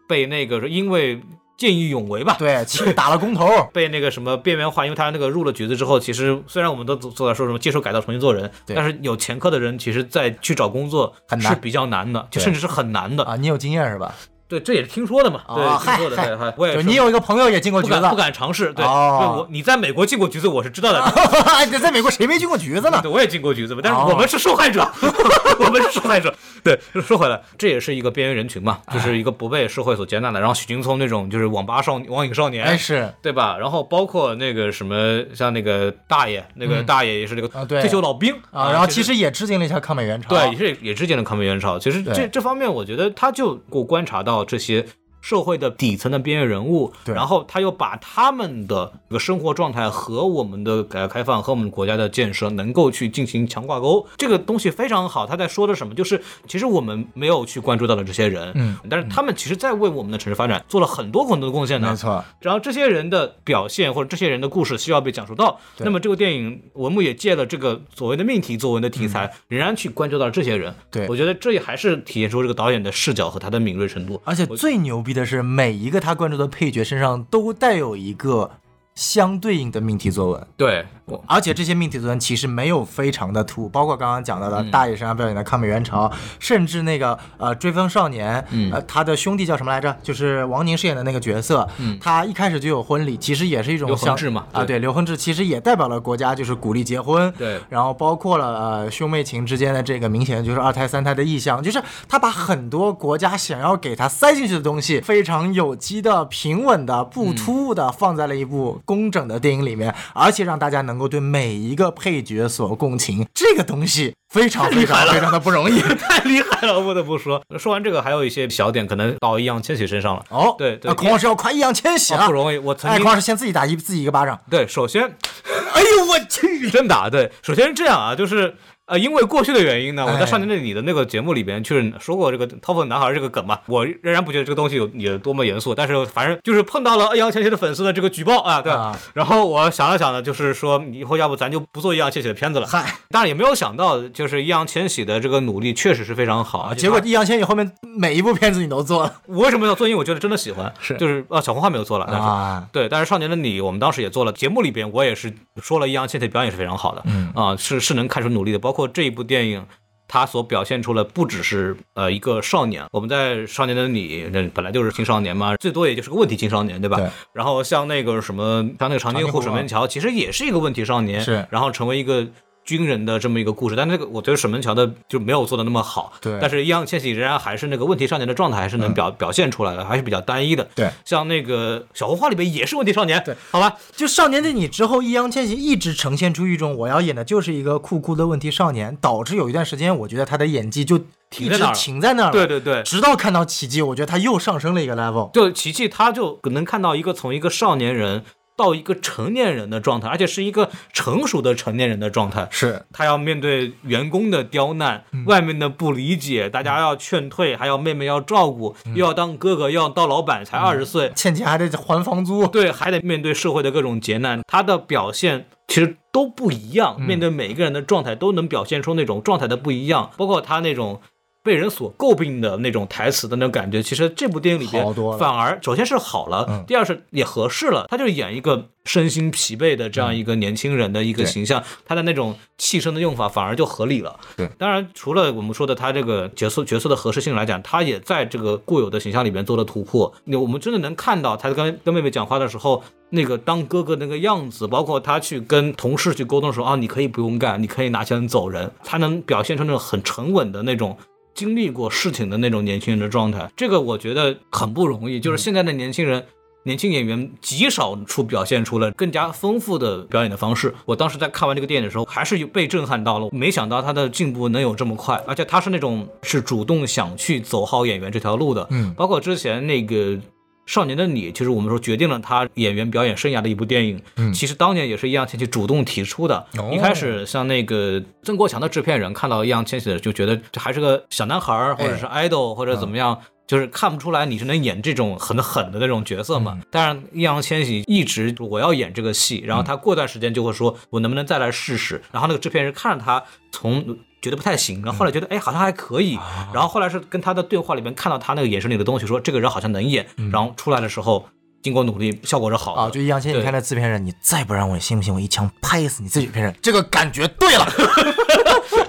[0.08, 1.20] 被那个因为
[1.56, 2.64] 见义勇为吧，对，
[2.94, 3.48] 打了工头。
[3.72, 13.22] 被那个什么边缘化，因为他那个入了局子之后，其实虽然我们都都在说什么接受改造重新做人，但是有前科的人，其实在去找工作是比较难的，就甚至是很难的。
[13.24, 14.14] 啊，你有经验是吧？
[14.54, 21.00] 对，这也是听说的嘛，哦对，听说的，对，嗨，我也就是你有一个朋友也进过局子，不敢不敢尝试，对，哦对我你在美国进过局子，我是知道的。
[21.54, 23.00] 哎在美国谁没进过局子呢？
[23.02, 24.86] 对，我也进过局子嘛，但是哦我们是受害者，
[25.58, 26.32] 我们是受害者。
[26.62, 30.38] 对，说回来，这也是一个边缘人群嘛，就是一个不被社会所接纳的。
[30.40, 33.56] 然后许劲聪那种就是网吧少网瘾少年，哎是对吧？
[33.58, 39.14] 然后包括那个什么，像那个大爷，那个大爷也是这个啊退休老兵啊，然后其实。
[39.14, 40.28] 也致敬了一下抗美援朝。
[40.28, 41.78] 对，也是也致敬了抗美援朝。
[41.78, 44.86] 其实这这方面，我觉得他就给我观察到这些
[45.24, 55.26] 社会的底层的边缘人物，然后他又把他们的这个生活状态和我们的改革开放和我们国家的建设能够去进行强挂钩，这个东西非常好。
[55.26, 55.94] 他在说的什么？
[55.94, 61.88] 就是其实我们没有去关注到的这些人，嗯，但是他们其实在为我们的城市发展做了很多很多的贡献呢。
[61.88, 70.70] 没错，然后这些人的表现或者这些人的故事需要被讲述到，那么这个电影文牧也借了这个所谓的命题作文的题材，仍然去关注到了这些人。
[70.70, 74.20] 嗯对我觉得这也还是体现出这个导演的视角和他的敏锐程度。
[74.24, 78.50] 而且最牛逼的是，每一个他关注的配角身上都带有一个
[78.94, 80.46] 相对应的命题作文。
[80.56, 84.70] 对，我而且这些命题作文其实没有非常的突兀，包括刚刚讲到的嗯。
[84.70, 89.94] 大爷身上表演的抗美援朝，甚至那个呃追风少年，嗯呃他的兄弟叫什么来着？
[90.02, 97.60] 就是王宁饰演的那个角色，嗯他一开始就有婚礼，其实也是一种刘恒像志嘛啊，对对，刘恒志其实也代表了国家，就是鼓励结婚，对。
[97.68, 115.80] 然后包括了呃兄妹情之间的这个明显就是二胎三胎的意向，就是他把很多国家想要给他塞进去的东西，非常有机的、平稳的、不突兀的放在了一部工整的电影里面，而且让大家能够对每一个配角所共情，这个东西非常非常非常的不容易。
[115.98, 117.42] 太厉害了，不得不说。
[117.58, 120.24] 说完这个，还有一些小点可能到易烊千玺身上了。
[120.30, 124.40] 哦，对对那孔老师要夸易烊千玺了啊不，容易，我曾哎，经孔老师先自己打一自己一个巴掌。
[124.50, 126.70] 对，首先哎呦我去！
[126.70, 142.66] 真打对，首先是这样啊，就是呃，因为过去的原因呢，我在少年的你的那个节目里边确实说过这个 “top 男孩”这个梗嘛，我仍然不觉得这个东西有有多么严肃，但是反正就是碰到了易烊千玺的粉丝的这个举报啊，对吧啊然后我想了想呢，就是说以后要不咱就不做易烊千玺的片子了。
[142.66, 149.88] 嗨，当然也没有想到，就是易烊千玺的这个努力确实是非常好，啊结果易烊千玺后面每一部片子你都做了我为什么要做？
[149.88, 152.28] 因为我觉得真的喜欢，是就是啊小红花没有做了，但是。
[152.28, 158.58] 啊，对，但是少年的你，我们当时也做了节目里边，我也是说了易烊千玺表演是非常好的，嗯啊，是是能看出努力的。
[158.58, 159.66] 包括这一部电影，
[160.06, 166.98] 它所表现出了不只是呃一个少年，我们在少年的你，那本来就是青少年嘛，最多也就是个问题青少年，对吧？
[166.98, 167.08] 对？
[167.32, 171.46] 然后像那个什么，像那个长津湖长津湖水门桥，其实也是一个问题少年，是。
[171.50, 172.26] 然后成为一个
[172.64, 176.12] 军人的这么一个故事，但那个我觉得沈门桥的就没有做的那么好。
[176.20, 180.68] 对但是易烊千玺仍然还是那个问题少年的状态，还是能表、表现出来的，还是比较单一的。
[180.74, 190.96] 对像那个小红花里边也是问题少年，对，好吧，就《少年的你》之后，易烊千玺一直呈现出一种我要演的就是一个酷酷的问题少年，导致有一段时间，我觉得他的演技就
[191.38, 192.32] 一直停在那儿了停在那儿了。
[192.32, 195.30] 对对对，直到看到奇迹，我觉得他又上升了一个 level。
[195.32, 198.24] 就奇迹，他就能看到一个从一个少年人
[198.56, 202.46] 到一个成年人的状态，而且是一个成熟的成年人的状态。
[202.50, 212.46] 是他要面对员工的刁难，外面的不理解，大家要劝退，还要妹妹要照顾，又要当哥哥，又要当老板，才二十岁，欠钱还得还房租。
[212.46, 217.00] 对，还得面对社会的各种劫难，他的表现其实都不一样。
[217.00, 221.00] 面对每一个人的状态，都能表现出那种状态的不一样，包括他那种。
[221.44, 224.82] 被人所诟病的那种台词的那种感觉，其实这部电影里边
[225.18, 227.84] 反而首先是好了，嗯第二是也合适了。
[227.90, 234.18] 他就演一个身心疲惫的这样一个年轻人的一个形象，他的那种气声的用法反而就合理了。
[234.38, 240.10] 对，当然除了我们说的他这个角色角色的合适性来讲，他也在这个固有的形象里边做了突破。
[240.24, 250.96] 那我们真的能看到他跟跟妹妹讲话的时候，那个当哥哥那个样子，包括他去跟同事去沟通的时候啊，你可以不用干，你可以拿钱走人，他能表现出那种很沉稳的那种。
[251.34, 255.18] 经历过事情的那种年轻人的状态，这个我觉得很不容易。
[255.18, 256.24] 就是现在的年轻人，
[256.62, 260.74] 年轻演员极少出表现出了更加丰富的表演的方式。
[260.84, 263.28] 我当时在看完这个电影的时候，还是有被震撼到了。
[263.32, 268.66] 没想到他的进步能有这么快，而且他是那种是主动想去走好演员这条路的。
[268.70, 270.18] 嗯包括之前那个。
[270.66, 274.02] 少年的你，其实我们说决定了他演员表演生涯的一部电影。
[274.16, 276.46] 嗯其实当年也是易烊千玺主动提出的。
[276.58, 283.20] 哦一开始像那个曾国强的制片人看到易烊千玺的，就觉得这还是个小男孩儿，或者是 idol，或者怎么样。
[283.46, 286.58] 就是看不出来你是能演这种很狠的那种角色嘛。
[286.70, 292.00] 但是，易烊千玺一直我要演这个戏，然后他过段时间就会说，我能不能再来试试？
[292.10, 296.18] 然后那个制片人看着他从觉得不太行，然后后来觉得哎好像还可以，
[296.54, 301.28] 然后后来是跟他的对话里面看到他那个眼神里的东西，说这个人好像能演，然后出来的时候
[301.62, 302.82] 经过努力，效果是好的。
[302.82, 306.54] 啊，就易烊千玺你看那制片人，你再不让我，信不信我一枪拍死你自己片人？
[306.62, 307.66] 这个感觉对了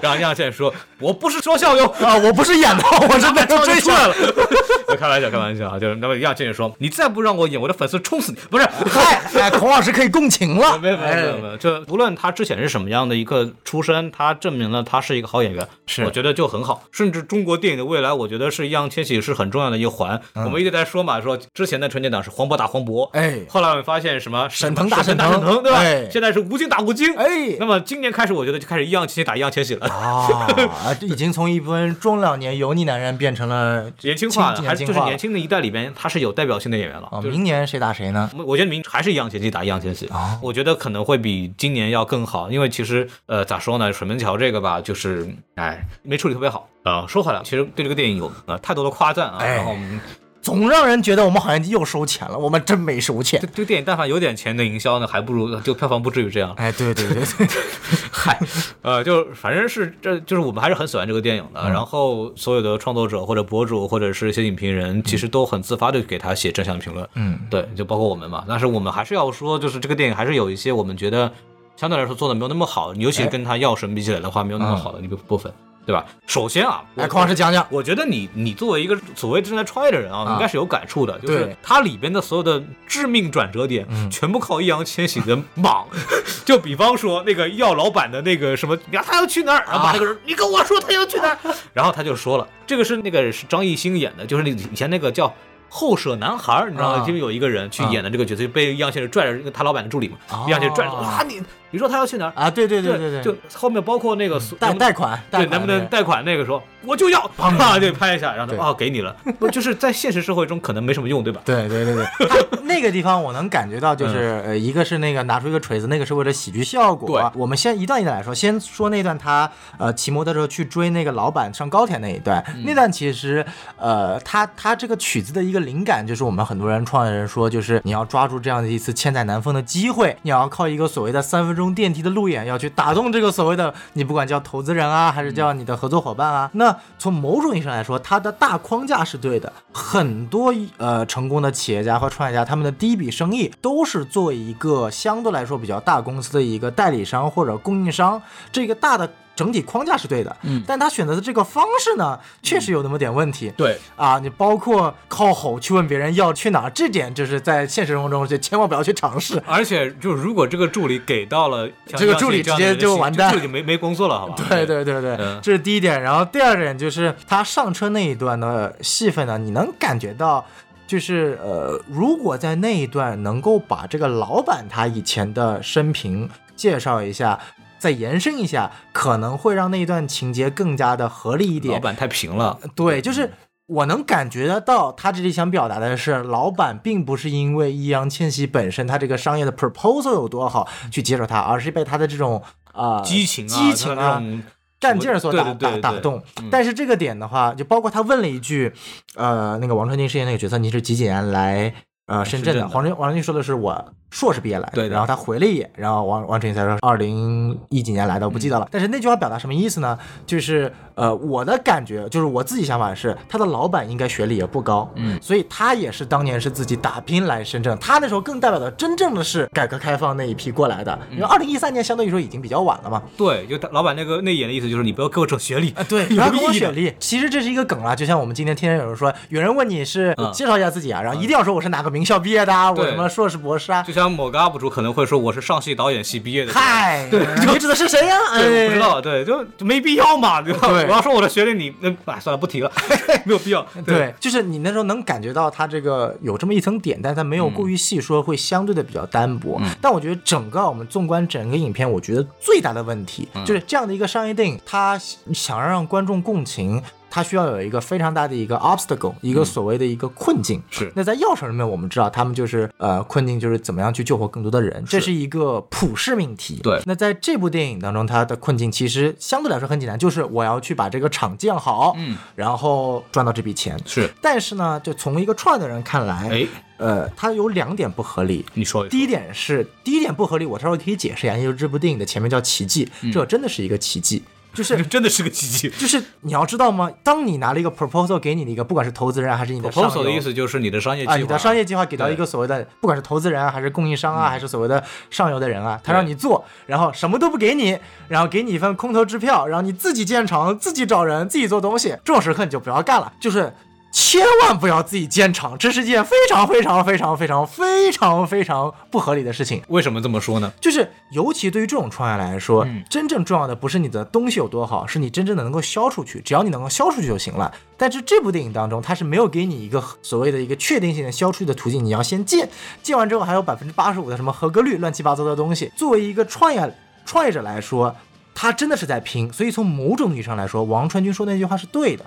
[0.00, 4.14] 然后易烊千玺说：“我不是说笑哟。”啊，我不是演的，我是在这追下出来了，
[4.98, 5.78] 开玩笑，开玩笑啊！
[5.78, 10.78] 就是那么易烊千玺说：“你再不让我演，我的粉丝冲死你！”不是，嗨，哎，孔老师可以共情了。
[10.78, 16.82] 没有没有没有就无论他之前是什么样的一个出身，他证明了他是一个好演员，是我觉得就很好。
[16.92, 20.20] 甚至中国电影的未来，我觉得是易烊千玺是很重要的一环。
[20.34, 25.78] 我们一直在说嘛，说之前的春节档是黄渤打黄渤，哎后来我们发现什么沈腾打沈沈腾打沈腾，对吧？
[25.78, 29.85] 哎现在是吴京打吴京，哎那么今年开始，我觉得就开始易烊千玺打易烊千玺了。
[29.88, 37.08] 啊，这已经从一般中老年油腻男人变成了年轻化了，就是年轻的一代里边，他是有代表性的演员了。
[37.22, 38.30] 明年谁打谁呢？
[38.46, 50.00] 我觉得明还是易烊千玺打易烊千玺，哦我觉得可能会比今年要更好，因为其实呃咋说呢，水门桥这个吧，就是哎没处理特别好啊、说回来，其实对这个电影有呃太多的夸赞啊，哎然后我们
[50.46, 53.48] 总让人觉得我们好像又收钱了，我们真没收钱这。
[53.48, 56.54] 这个电影但凡有点钱的营销呢，还不如就票房不至于这样。
[56.56, 57.46] 哎，对对对对，
[58.12, 58.38] 嗨，
[58.82, 61.60] 呃，就反正是这就是我们还是很喜欢这个电影的。
[61.64, 67.04] 嗯然后所有的创作者或者博主或者是一些影评人，其实都很自发的给他写正向评论。
[67.14, 68.44] 嗯，对，就包括我们嘛。
[68.48, 71.32] 但是我们还是要说，就是这个电影还是有一些我们觉得
[71.76, 75.52] 相对来说做的没有那么好，尤其是跟他《药神》比起来的话，没有那么好的一个部分，
[75.86, 76.04] 对吧？
[76.26, 77.64] 首先啊，我来，孔老师讲讲。
[77.70, 85.86] 我觉得你你作为一个所谓正在创业的人啊，啊应该是有感触的，就是对它里边的所有的致命转折点，嗯全部靠易烊千玺的莽。
[86.44, 89.64] 就比方说那个药老板的那个什么，呀，他要去哪儿？
[89.64, 91.38] 然后把那个人，你跟我说他要去哪儿？
[91.72, 95.32] 然后他就说了，这个是那个是张艺兴演的，就是那以前那个叫。
[95.68, 97.02] 后舍男孩儿，你知道吗？
[97.02, 101.42] 啊就有一个人去演的这个角色，就被易烊千玺拽着，那个他老板的助理嘛，哦易烊千玺拽着说啊，你
[101.76, 102.32] 你说他要去哪儿？
[102.34, 111.42] 啊，对对对对对就后面包括那个贷贷款，贷对，款能不能贷款那个时候我就要，啊，对，拍一下，然后对他啊给你了，不就是在现实社会中可能没什么用，对吧？
[111.44, 117.20] 对对对对，他那个地方我能感觉到，就是、呃，一个是那个拿出一个锤子，那个是为了喜剧效果。
[117.20, 123.44] 对我们先一段一段来说，先说那段他呃骑摩托车去追那个老板上高铁那一段，那段其实
[123.76, 139.52] 呃他他这个曲子的一个灵感就是我们很多人创业人说，就是你要抓住这样的一次千载难逢的机会，你要靠一个所谓的三分钟电梯的路演，要去打动这个所谓的你不管叫投资人啊，还是叫你的合作伙伴啊，那从某种意义上来说，它的大框架是对的。
[139.72, 149.10] 很多呃成功的企业家和创业家，他们的第一笔生意都是做一个相对来说比较大公司的一个代理商或者供应商，这个大的。
[149.36, 153.52] 整体框架是对的，嗯，但他选择的这个方式呢，确实有那么点问题。
[153.56, 159.40] 对，啊，你包括靠吼去问别人要去哪儿，这点就是在现实生活中就千万不要去尝试。
[159.46, 164.34] 而且就如果这个助理给到了这个助理直接就完蛋这就没没工作了，好吧？
[164.48, 166.00] 对对对对，嗯这是第一点。
[166.00, 170.42] 然后第二点就是他上车那一段的戏份呢，你能感觉到，
[170.86, 177.38] 就是呃，如果在那一段能够把这个老板他以前的生平介绍一下。
[177.86, 181.74] 再延伸一下，可能会让那一段情节更加的合理一点。
[181.74, 183.30] 老板太平了，对，就是
[183.66, 194.42] 我能感觉得到，他这里想表达的是，老板并不是因为易烊千玺本身他这个商业的 proposal 有多好去接受他，而是被他的这种啊、激情啊，激情啊他这种
[194.80, 196.48] 干劲儿所打打打动嗯。
[196.50, 198.72] 但是这个点的话，就包括他问了一句，
[199.14, 201.72] 呃，那个王传君饰演那个角色，你是几几年来
[202.06, 202.52] 呃深圳的？
[202.52, 208.64] 深圳的黄传王传君说的是我硕士毕业来的，对的然后他回了一眼，然后王王晨宇才说二零一几年来的，我不记得了。
[208.64, 209.98] 嗯但是那句话表达什么意思呢？
[210.24, 223.02] 就是呃，我的感觉就是我自己想法是，他的老板应该学历也不高，嗯所以他也是当年是自己打拼来深圳，他那时候更代表的真正的是改革开放那一批过来的，因为二零一三年相对于说已经比较晚了嘛。
[223.18, 226.94] 对，就他老板那个那眼的意思就是你不要给我整学历啊，对， 有不要给我学历。
[226.98, 233.82] 其实这是一个梗啊，就像我们今天天天有人说，有人问你是嗯介绍一下自己啊，然后一定要说我是哪个名校毕业的啊，我什么硕士博士啊。
[233.82, 238.16] 就像某个 UP 主可能会说我是上戏导演系毕业的，嗨， 对你指的是谁呀？
[238.34, 238.80] 对，不知哎。
[238.80, 240.68] 道，对，就就没必要嘛，对吧？
[240.68, 242.70] 对我要说我的学历，你那哎算了，不提了，
[243.24, 243.66] 没有必要。
[243.84, 249.60] 对，就是你那时候能感觉到他这个有这么一层点，但他没有过于细说，会相对的比较单薄。
[249.80, 254.98] 但我觉得整个我们纵观整个影片，我觉得最大的问题、就是这样的一个商业电影，他
[255.32, 256.82] 想让观众共情。
[257.10, 260.62] 它需要有一个非常大的一个 obstacle，一个所谓的一个困境。
[260.70, 260.92] 是。
[260.94, 266.60] 那在药神里面，我们知道他们就是呃困境就是怎么样去救活更多的人，这是一个普世命题。
[266.62, 266.80] 对。
[266.84, 273.78] 那在这部电影当中，它的困境其实相对来说很简单，就是我要去把这个厂建好，嗯，然后赚到这笔钱。
[273.86, 276.46] 是，但是呢，就从一个创业的人看来，哎，
[276.76, 278.44] 呃，它有两点不合理。
[278.54, 278.88] 你说说。
[278.88, 283.12] 第一点是，第一点不合理，我稍微可以解释一下，因为这部电影的前面叫奇迹，嗯。
[283.12, 284.22] 这真的是一个奇迹，
[284.56, 285.68] 就是真的是个奇迹。
[285.78, 286.90] 就是你要知道吗？
[287.04, 297.78] 当你拿了一个 proposal 给你的一个，不管是投资人啊还是你的 proposal 的意思就是你的商业计划，啊，你的商业计划给到一个所谓的，不管是投资人啊，还是供应商啊，还是所谓的上游的人啊，他让你做，然后什么都不给你，
[298.08, 303.52] 然后给你一份空头支票，然后你自己建厂、自己找人、自己做东西，这种时刻你就不要干了，就是。
[303.98, 309.62] 千万不要自己建厂，这是件非常非常非常非常非常非常不合理的事情。
[309.68, 310.52] 为什么这么说呢？
[310.60, 316.20] 就是尤其对于这种创业来说，嗯真正重要的不是你的东西有多好，是你真正的能够销出去。
[316.20, 317.50] 只要你能够销出去就行了。
[317.78, 322.46] 但是这部电影当中，它是没有给你一个所谓的一个确定性的销出去的途径，你要先建，
[322.82, 325.72] 建完之后还有百分之八十五的什么合格率，乱七八糟的东西。
[325.74, 327.96] 作为一个创业创业者来说，
[328.34, 329.32] 他真的是在拼。
[329.32, 332.04] 所以从某种意义上来说，王传君说那句话是对的。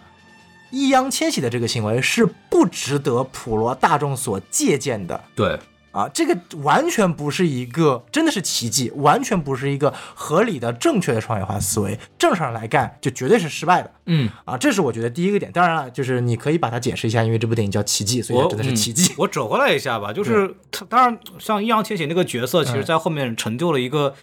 [0.72, 5.24] 易烊千玺的这个行为是不值得普罗大众所借鉴的。
[5.36, 5.60] 对，
[5.92, 11.98] 啊，这个完全不是一个，真的是奇迹，完全不是一个合理的、正确的创业化思维。
[12.18, 14.58] 正常人来干，就绝对是失败的嗯，啊！
[14.58, 15.52] 这是我觉得第一个点。
[15.52, 19.16] 当然了，就是你可以把它解释一下，因为这部电影叫《奇迹》，所以真的是奇迹嗯。
[19.18, 24.14] 我折回来一下吧，就是他，当然像易烊千玺那个角色，其实嗯在后面成就了一个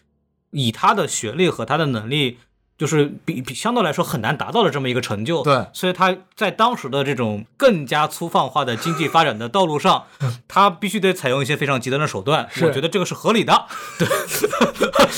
[0.50, 2.38] 以他的学历和他的能力。
[2.78, 10.04] 就是比比相对来说很难达到的这么一个成就，对所以他在当时的这种更加粗放化的经济发展的道路上，
[10.46, 13.66] 他必须得采用一些非常极端的手段，我觉得这个是合理的，
[13.98, 14.06] 对，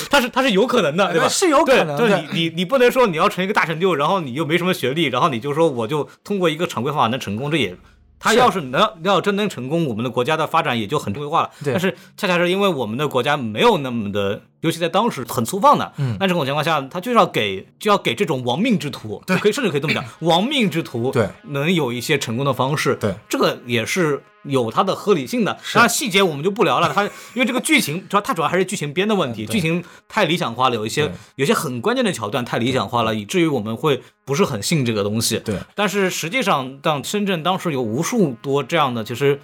[0.09, 1.27] 他是他是有可能的，对吧？
[1.27, 7.75] 是有可能你你你不能说你要成一个大成就，然后你又没什么学历，然后你就说我就通过一个常规方法能成功，这也。
[8.21, 11.51] 他要是能要真能成功，我们的国家的发展也就很正规化了。
[11.63, 15.93] 对但是恰恰是因为我们的国家没有那么的，尤其在当时很粗放的。
[15.97, 22.95] 嗯那这种情况下，他就要给就要给这种亡命之徒，对，可以甚至可以这么讲， 亡命之徒，对，能有一些成功的方式。
[22.95, 25.53] 对，这个也是有它的合理性的。
[25.73, 35.39] 当然细节我们就不聊了，它因为这个剧情主要它主要还是剧情编的问题，剧情太理想化了，有一些有些很关键的桥段太理想化了，以至于我们会不是很信这个东西。
[35.39, 39.39] 对，但是实际上，当深圳当时有无数多这样的，其实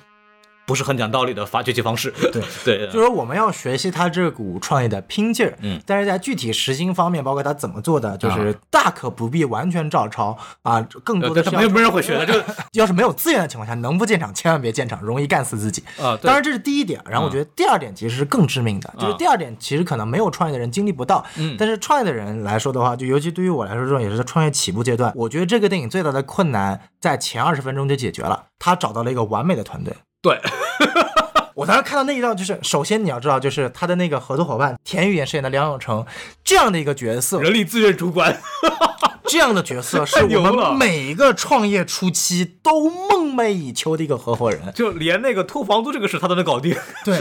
[0.65, 2.13] 不是很讲道理的发掘机方式。
[2.31, 15.83] 对 对，就是我们要学习他这股创业的拼劲儿，嗯，但是在具体实行方面，包括他怎么做的，就是大可不必完全照抄啊，更多的没有没有人会学的，这个 要是没有资源的情况下，能不建厂千万别建厂，容易干死自己。
[16.01, 29.93] 啊，对当然这是第一点，然后我觉得第二点其实是更致命的，就是啊第二点其实可能没有创业的人经历不到，嗯但是创业的人来说的话，就尤其对于我来说，这种也是在创业起步阶段，我觉得这个电影最大的困难在前二十分钟就解决了，他找到了一个完美的团队。
[30.25, 30.41] 对，
[31.53, 36.03] 我 我当时看到那一段，就是首先你要知道，就是他的那个合作伙伴田雨嫣饰演的梁永成
[36.43, 38.41] 这样的一个角色，人力资源主管，
[39.27, 44.73] 这样的角色是 我们每一个创业初期都梦寐以求的一个合伙人。
[44.73, 46.75] 就连那个偷房租这个事他都能搞定。
[47.03, 47.19] 对，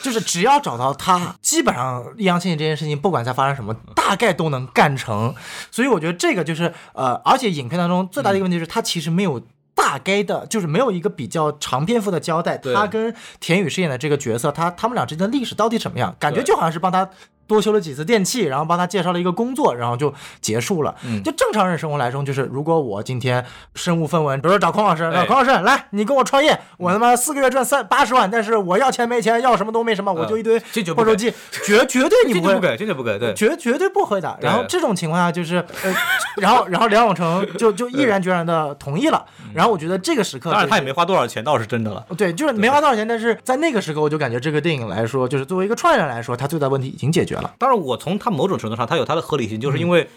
[0.00, 5.34] 就是只要找到他，基本上易烊千玺这件事情，不管再发生什么，大概都能干成。
[5.70, 9.42] 所以我觉得这个就是呃，而且影片当中最大的一个问题是，他其实没有。
[9.90, 16.14] 大概的，就是没有一个比较长篇幅的交代，他跟田雨饰演的这个角色，他他们俩之间的历史到底什么样？
[16.20, 17.10] 感觉就好像是帮他
[17.50, 20.94] 多修了几次电器，然后帮他介绍了一个工作，然后就结束了。
[21.04, 23.44] 嗯就正常人生活来说，就是如果我今天
[23.74, 30.60] 身无分文，比如说找孔老师，哎孔老师来，你跟我创业，我他妈四个月赚三八十万，但是我要钱没钱，要什么都没什么，我就一堆
[30.94, 31.32] 破手机，
[31.64, 33.34] 绝绝对你不会这就不给，这就不给，对。
[33.34, 34.38] 绝绝对不会的。
[34.40, 35.94] 然后这种情况下就是，呃，
[36.36, 39.24] 然后然后梁永成就就毅然决然的同意了。
[39.54, 42.04] 然后我觉得这个时刻、当然，他也没花多少钱，倒是真的了。
[42.16, 47.39] 对，就是没花多少钱，但是在那个时刻，我就感觉这个电影来说，就是作为一个创业人来说，他最大问题已经解决了。
[47.58, 50.08] 当然，我从他某种程度上，他有他的合理性，就是因为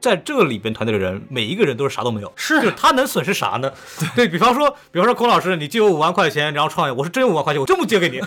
[0.00, 2.60] 在这个里边团队的人，每一个人都是啥都没有，是。
[2.60, 3.70] 就是他能损失啥呢？
[4.16, 4.26] 对。
[4.26, 8.20] 比方说，比方说孔老师，你借我五万块钱，然后创业，我是真有五万块钱，我真不借给你，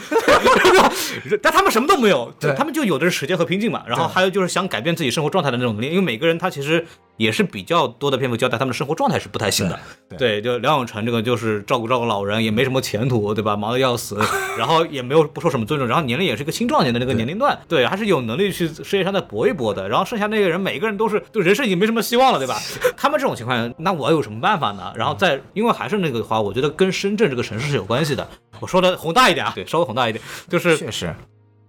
[1.42, 2.54] 但他们什么都没有，对。
[2.54, 6.86] 他们就有的是时间和拼劲嘛，然后还有就是想改变自己生活状态的那种能力，因为每个人他其实
[7.18, 10.18] 也是比较多的篇幅交代他们的生活状态是不太行的，对。
[10.18, 13.56] 对，就梁永成这个就是照顾照顾老人，也没什么前途，对吧？
[13.56, 14.20] 忙得要死，
[14.58, 19.88] 然后也没有不受什么尊重，然后年龄也是一个青壮年的那个年龄段，对，还是有能力去事业上再搏一搏的。
[19.88, 22.60] 然后剩下那个人，每个人都是就人生已经没什么希望了，对吧？
[22.98, 24.92] 他们这种情况，那我有什么办法呢？
[24.96, 28.28] 然后再因为还是那个话，我觉得跟深圳这个城市是有关系的。
[28.60, 31.14] 我说的宏大一点啊，对，稍微宏大一点，就是确实，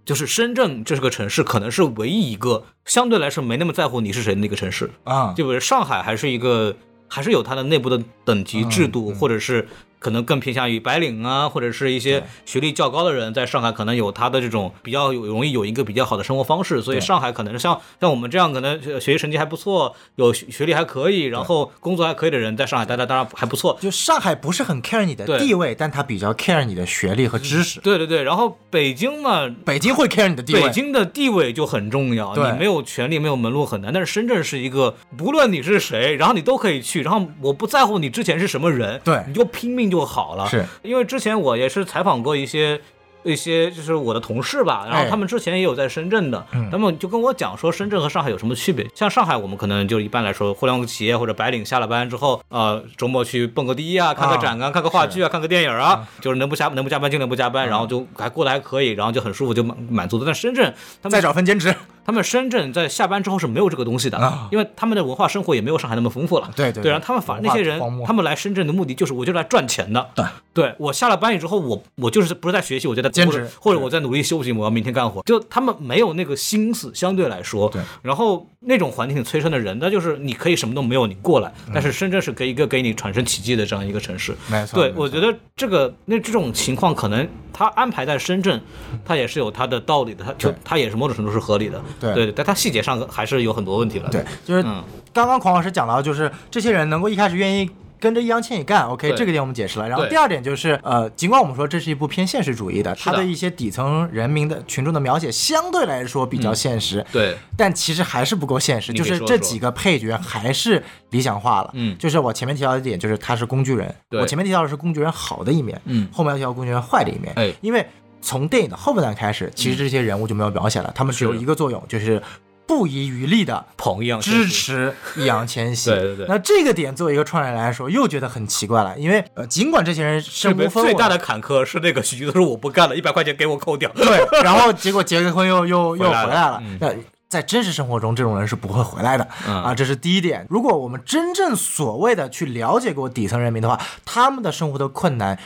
[0.05, 4.91] 就是深圳这是个城市可能是唯一一个相对来说没那么在乎你是谁的那个城市。
[5.05, 6.77] 啊，就比如上海还是一个，
[7.09, 9.67] 还是有它的内部的等级制度，或者是
[10.05, 23.79] 可能更偏向于白领啊，或者是一些学历较高的人，在上海可能有他的这种比较有容易有一个比较好的生活方式，所以上海可能像像我们这样可能学学习成绩还不错，有学学历还可以，然后工作还可以的人，在上海待待当然还不错。
[23.81, 27.81] 就上海不是很 care 你的地位，但他比较 care 你的学历和知识。
[27.81, 33.91] 对对对，然后北京嘛，北京会 care 你的地位，北京的地位就很重要，你没有权利、没有门路很难。
[33.91, 40.49] 但是深圳是一个，不论你是谁，然后你都可以去，然后我不在乎你之前是什么人，对你就拼命就好了。
[40.49, 42.81] 是因为之前我也是采访过一些。
[43.27, 48.87] 一些就是我的同事吧，然后哎他们之前也有在深圳的，嗯他们就跟我讲说深圳和上海有什么区别。
[48.95, 60.27] 像上海，我们可能就一般来说，互联网企业或者白领下了班之后，呃，周末去蹦个迪啊，看个展啊，看个话剧啊，看个电影啊，就是能不加能不加班尽量不加班，然后就还过得还可以，然后就很舒服，就满满足的。
[60.27, 61.75] 但深圳他们再找份兼职。
[62.05, 66.51] 他们深圳在下班之后是没有这个东西的，啊因为他们的文化生活也没有上海那么丰富了。
[66.55, 70.11] 对对对，然后他们反而那些人他们来深圳的目的就是我就来赚钱的。
[70.15, 75.23] 对，对我下了班之后，我我就是不是在学习，我就在兼职或者我在努力休息，我要明天干活。
[75.23, 77.83] 就他们没有那个心思，相对来说，对。
[78.03, 84.33] 然后那种环境催生的人，那就是你可以什么都没有，你过来，但是深圳是给一个给你产生奇迹的这样一个城市。
[84.49, 88.61] 对，没错对错我觉得这个那这种情况，可能他安排在深圳，
[89.05, 91.83] 他也是有他的道理的，他就他也是某种程度是合理的。
[92.01, 94.09] 对对，但他细节上还是有很多问题了。
[94.11, 94.83] 对，就是嗯
[95.13, 97.71] 刚刚狂老师讲到，就是这些人能够一开始愿意。
[98.01, 99.89] 跟着易烊千玺干，OK，这个点我们解释了。
[99.89, 111.71] 然后第二点就是，呃，尽管我们说这是一部偏现实主义的，它的一些底层人民的群众的描写相对来说比较现实，对但其实还是不够现实，你就是这几个配角还是理想化了。
[111.73, 113.95] 嗯就是我前面提到的一点，就是他是工具人。
[114.11, 117.33] 对我前面提到的是工具人好的一面，嗯后面要提到工具人坏的一面。
[117.37, 117.87] 哎因为
[118.25, 122.23] 从电影的后半段开始，其实这些人物就没有描写了，他们只有一个作用，就是
[122.67, 125.91] 不遗余力的捧支持易烊千玺。
[125.91, 133.91] 对对对那这个点作为一个创业人来说，又觉得很奇怪了，因为呃，尽管这些人身无分文，最大的坎坷是那个许剧的说我不干了，一百块钱给我扣掉。
[133.95, 136.63] 对，然后结果结个婚又又又回来了。
[136.81, 136.95] 那
[137.29, 140.47] 在真实生活中，这种人是不会回来的、嗯啊，这是第一点。
[140.49, 145.39] 如果我们真正所谓的去了解过底层人民的话，他们的生活的困难。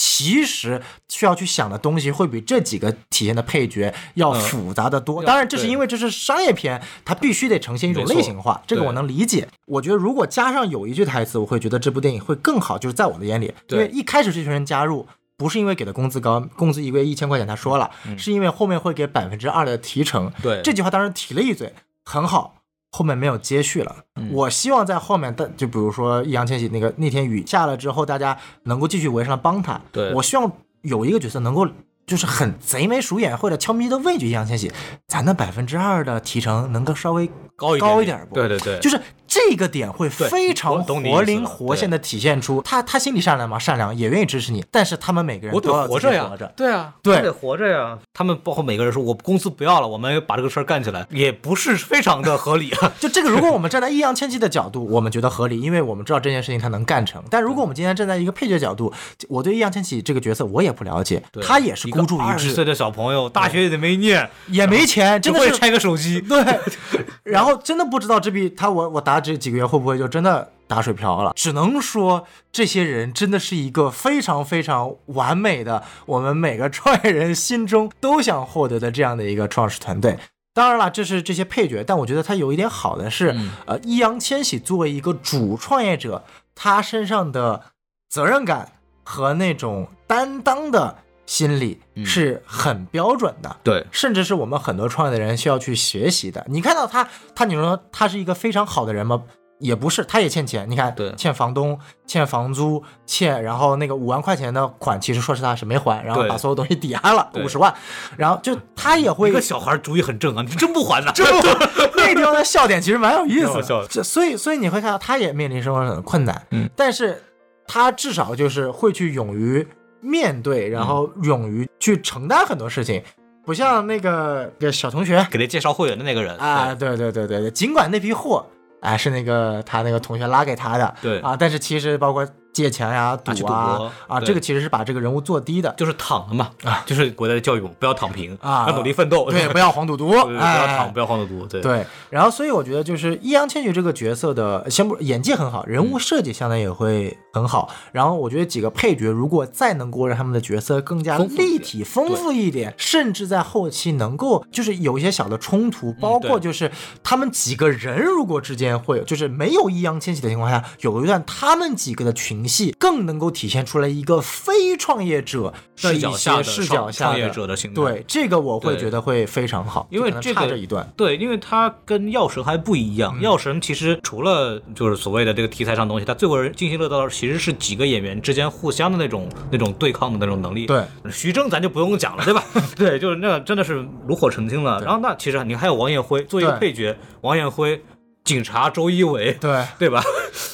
[0.00, 5.24] 其实需要去想的东西会比这几个体现的配角要嗯复杂的多。
[5.24, 9.48] 要当然，这是因为这是商业片，它必须得呈现一种类型化，这个我能理解。
[9.66, 15.06] 我觉得如果加上有一句台词，我会觉得这部电影会更好，就是在我的眼里，因为一开始这群人加入。
[15.36, 20.26] 不是因为给的工资高，工资一个月一千块钱，他说了，是因为后面会给百分之二的提成。
[20.26, 21.72] 嗯对这句话当时提了一嘴，
[22.04, 22.56] 很好，
[22.90, 23.96] 后面没有接续了。
[24.16, 29.80] 嗯我希望在后面的，就比如说易烊千玺那个那天雨下了之后，大家能够继续围上来帮他。
[29.92, 30.50] 对我希望
[30.82, 31.66] 有一个角色能够。
[32.08, 34.72] 就是很贼眉鼠眼或者悄咪咪的畏惧易烊千玺，
[35.06, 38.34] 咱的百分之二的提成能够稍微高一高一点点不？
[38.34, 38.98] 对对对就是
[39.28, 43.58] 这个点会非常活灵活现的体现出他他心里善良吗？
[43.58, 46.52] 善良，也愿意支持你，但是他们每个人我都要得活着呀活着，。
[46.56, 47.98] 对啊，对我得活着呀。
[48.14, 52.92] 他们包括每个人说，我公司不要了，我们把这个事儿干起来，也不是非常的合理啊。
[52.98, 57.22] 就这个，如果我们站在易烊千玺的角度，我们觉得合理，因为我们知道这件事情他能干成。
[57.30, 58.92] 但如果我们今天站在一个配角角度，
[59.28, 66.20] 我对易烊千玺这个角色我也不了解，他也是孤注一掷，二十岁的小朋友，大学也得没念，也没钱，真的是拆个手机。
[66.22, 66.42] 对，
[67.24, 71.32] 然后真的不知道这笔他我我打这几个月会不会就真的打水漂了？
[71.34, 80.16] 只能说这些人真的是一个非常非常完美的，我们每个创业人心中都想获得的这样的一个创始团队。
[80.54, 87.64] 当然了，这是这些配角，但我觉得他有一点好的是，呃，易烊千玺作为一个主创业者，他身上的
[88.08, 90.98] 责任感和那种担当的
[91.28, 93.54] 心理是很标准的。
[93.62, 96.42] 对，甚至是我们很多创业的人需要去学习的。
[96.48, 99.22] 你看到他，他你说他是一个非常好的人吗？
[99.58, 100.70] 也不是，他也欠钱。
[100.70, 107.74] 你看，对欠房东、欠房租、欠，然后那个五万块钱的款，其实说实话是没还，然后把所有东西抵押了五十万，
[108.16, 111.10] 然后就他也会一个小孩主意很正啊，你真不还呢？
[111.14, 111.46] 真不
[111.98, 117.20] 那个地方的笑点其实蛮有意思的这所以所以你会看到他也面临生活上的困难，嗯，但是
[117.66, 119.66] 他至少就是会去勇于
[120.00, 123.02] 面对，然后勇于去承担很多事情，
[123.44, 126.96] 不像那个那个小同学给他介绍会员的那个人啊，对。
[126.96, 128.46] 对对对对，尽管那批货
[128.80, 131.18] 哎是那个他那个同学拉给他的，对。
[131.20, 132.26] 啊，但是其实包括
[132.62, 135.72] 借钱呀、赌去赌啊博啊，这个其实是把这个人物做低的。
[135.76, 136.82] 就是躺的嘛，啊。
[136.86, 138.66] 就是国家的教育不要躺平啊。
[138.68, 141.60] 要努力奋斗，对， 不要黄赌毒，对不要哎躺，不要黄赌毒，对。
[141.60, 147.68] 对，然后所以我觉得就是易烊千玺这个角色的，先不演技很好，人物设计相当也会很好。
[147.92, 156.70] 然后我觉得几个配角如果再能够让他们的角色更加立体、丰富一点，甚至在后期能够就是有一些小的冲突，包括就是
[157.02, 170.90] 他们几个人如果之间会有，就是没有易烊千玺的情况下，有一段他们几个的群戏更能够体现出来一个非创业者的视一角下的些视角下创创业者的心态对这个我会觉得会非常好，因为这个这一段。
[170.96, 173.14] 对，因为它跟药神还不一样。
[173.16, 180.66] 嗯药神其实除了就是所谓的这个题材上的东西，它最为人津津乐道的其实是几个演员之间互相的那种那种对抗的那种能力。
[180.66, 182.42] 对，徐峥咱就不用讲了，对吧？
[182.76, 184.80] 对，就是那真的是炉火纯青了。
[184.80, 187.82] 然后那其实你还有王彦辉作为一个配角，王彦辉、
[188.24, 190.02] 警察周一围，对，对吧？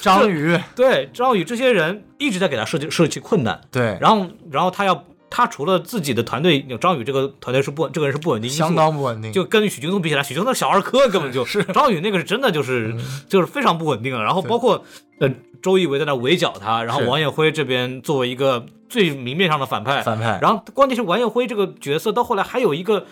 [0.01, 3.61] 张宇， 对，张宇这些人一直在给他设计设计困难。
[3.71, 9.33] 对，然后，然后他要他除了自己的团队，张宇这个团队是不这个人是不稳定相当不稳定。
[9.33, 12.95] 就跟许京东比起来，许京东小儿科根本就 是张宇那个是真的就是、
[13.29, 14.23] 就是非常不稳定了。
[14.23, 14.85] 然后包括
[15.19, 15.29] 呃
[15.63, 23.07] 周一围在那围剿他，然后王艳辉这边作为一个最明面上的反派，反派然后关键是王艳辉这个角色到后来还有一个呃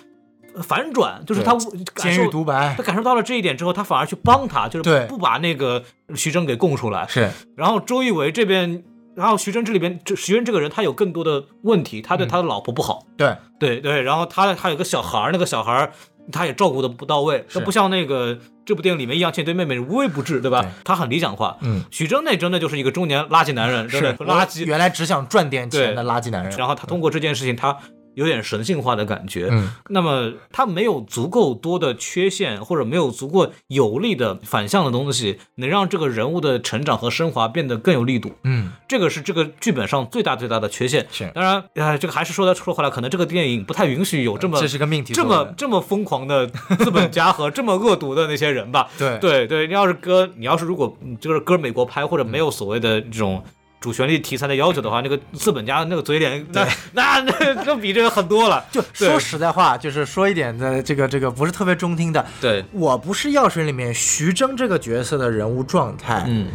[0.61, 1.63] 反转，就是他感
[1.97, 5.83] 监受狱独白他感受到了这一点之后，他反而去帮他，就是对不把那个
[6.15, 7.07] 徐峥给供出来。
[7.09, 8.83] 是然后周一围这边，
[9.15, 15.93] 然后徐峥这里边，这徐峥这个人他有更多的问题，他对他的老婆不好，对，对对，然后他还有个小孩儿，那个小孩儿
[16.31, 20.63] 他也照顾的不到位，是他不像那个这部电影里面易烊千玺对妹妹无微不至，对吧？
[20.63, 21.57] 对他很理想化。
[21.63, 24.65] 嗯，徐峥那真的就是一个中年垃圾男人，真的是垃圾。
[24.65, 26.57] 原来只想赚点钱的垃圾男人。
[26.57, 27.77] 然后他通过这件事情，他
[28.15, 29.49] 有点神性化的感觉。
[29.51, 38.33] 嗯，那么他没有足够多的缺陷，或者没有足够有力的反向的东西，能让这个人物的成长和升华变得更有力度。
[38.45, 41.07] 嗯，这个是这个剧本上最大最大的缺陷。
[41.11, 48.89] 是当然，呃，这个还是说到说回来，可能这个电影不太允许有这么这是个命题这么这么疯狂的资本家和这么恶毒的那些人吧。
[48.99, 53.43] 对对对，你要是搁你要是如果嗯就是搁美国拍，或者没有所谓的这种。
[53.83, 58.65] 主旋律题材的要求的话，那个资本家那个嘴脸，那 那那那比这个狠多了。
[58.71, 62.25] 就说实在话，就是说一点的这个这个不是特别中听的。
[62.41, 66.47] 对，我不是药水里面徐峥这个角色的人物状态，嗯，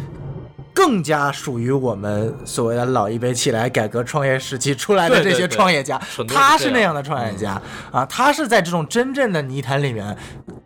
[0.72, 7.60] 更加属于我们所谓的老一辈起来改革创业时期出来的这些创业家他是那样的创业家
[7.92, 10.16] 啊，他是在这种真正的泥潭里面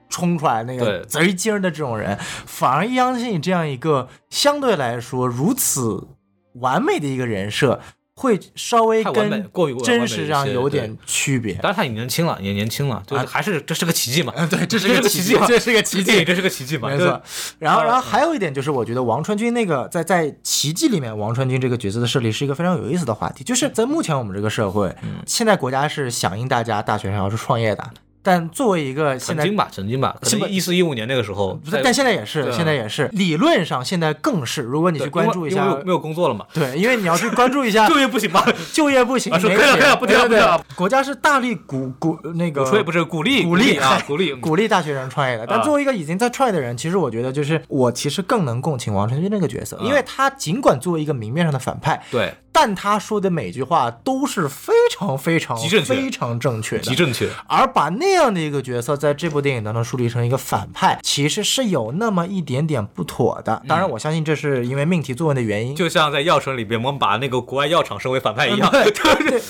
[0.09, 1.05] 冲出来那个对。
[1.07, 6.07] 贼精儿的这种人，反而易烊千玺这样一个相对来说如此
[6.55, 7.81] 完美的一个人设，
[8.15, 11.55] 会稍微跟过于真实上有点区别。
[11.55, 14.33] 当然他也年轻了，也年轻了，就还是这是个奇迹嘛。
[14.37, 16.89] 嗯， 对，这是这个奇迹这是个奇迹，这是个奇迹嘛。
[16.89, 17.21] 没错。
[17.59, 23.43] 然后，呃然后还有一点就是，我觉得王传君那个在在《奇迹》里面，王传君这个角色的设立是一个非常有意思的话题。
[23.43, 27.91] 就是在目前我们这个社会，嗯现在国家是响应大家大学生要去创业的，
[28.23, 34.63] 但作为一个现在曾经吧，曾经吧，可能一四一五年那个时候，不是但现在也是，现在也是，理论上现在更是。
[34.63, 38.47] 如果你去关注一下没有，工作了嘛，对，因为你要去关注一下 就业不行吧？
[38.73, 44.33] 就业不行，可以了可以了不提了不提了对国家是大力鼓鼓那个不是鼓励鼓励啊，鼓励。
[44.35, 45.47] 鼓励大学生创业的。
[45.47, 45.65] 但啊。
[45.65, 49.83] 作为一个已经在创业的人，其实我觉得就是我其实更能共情王传君那个角色，啊。
[49.85, 57.29] 因为他尽管作为一个明面上的反派，对，但他说的每句话都是非常非常非常正确的，极正确。
[57.47, 63.63] 而把那样的一个角色在这部电影当中树立成一个反派，其实是有那么一点点不妥的。
[63.67, 65.75] 当然，我相信这是因为命题作文的原因。
[65.75, 68.91] 就像在药神里边，我们把那个国外药厂升为反派一样， 对
[69.31, 69.43] 对，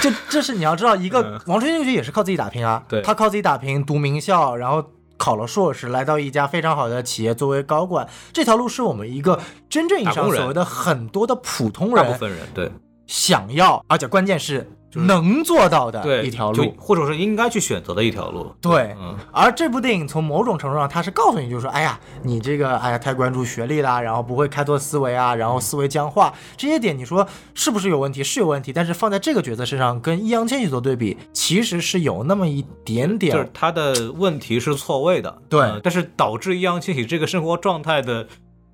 [0.00, 4.84] 这这是你要知道，一个王传君也是靠自己打拼啊，对他靠自己打拼，读名校，然后。
[5.18, 9.38] 考了硕士，来到一家非常好的企业作为高管，这条路是我们一个
[9.68, 12.70] 真正意义上所谓的很多的普通人大部分人对。
[13.06, 16.74] 想要，而且关键是能做到的一条路。
[16.78, 18.52] 或者是应该去选择的一条路。
[18.60, 28.22] 对，嗯而这部电影从某种程度上，它是告诉你，就是说，哎呀，你这个，哎呀，太关注学历啦，然后不会开拓思维啊，然后思维僵化，这些点，你说是不是有问题？
[28.24, 38.26] 是有问题，但是放在这个角色身上，跟易烊千玺做对比，其实是有那么一点点就是，他的问题是错位的，对呃但是导致易烊千玺这个生活状态的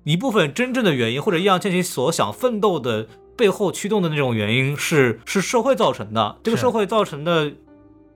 [0.03, 6.37] 一部分真正的原因，或者易烊千玺所想奋斗的背后驱动的那种原因是是社会造成的。
[6.43, 7.51] 这个社会造成的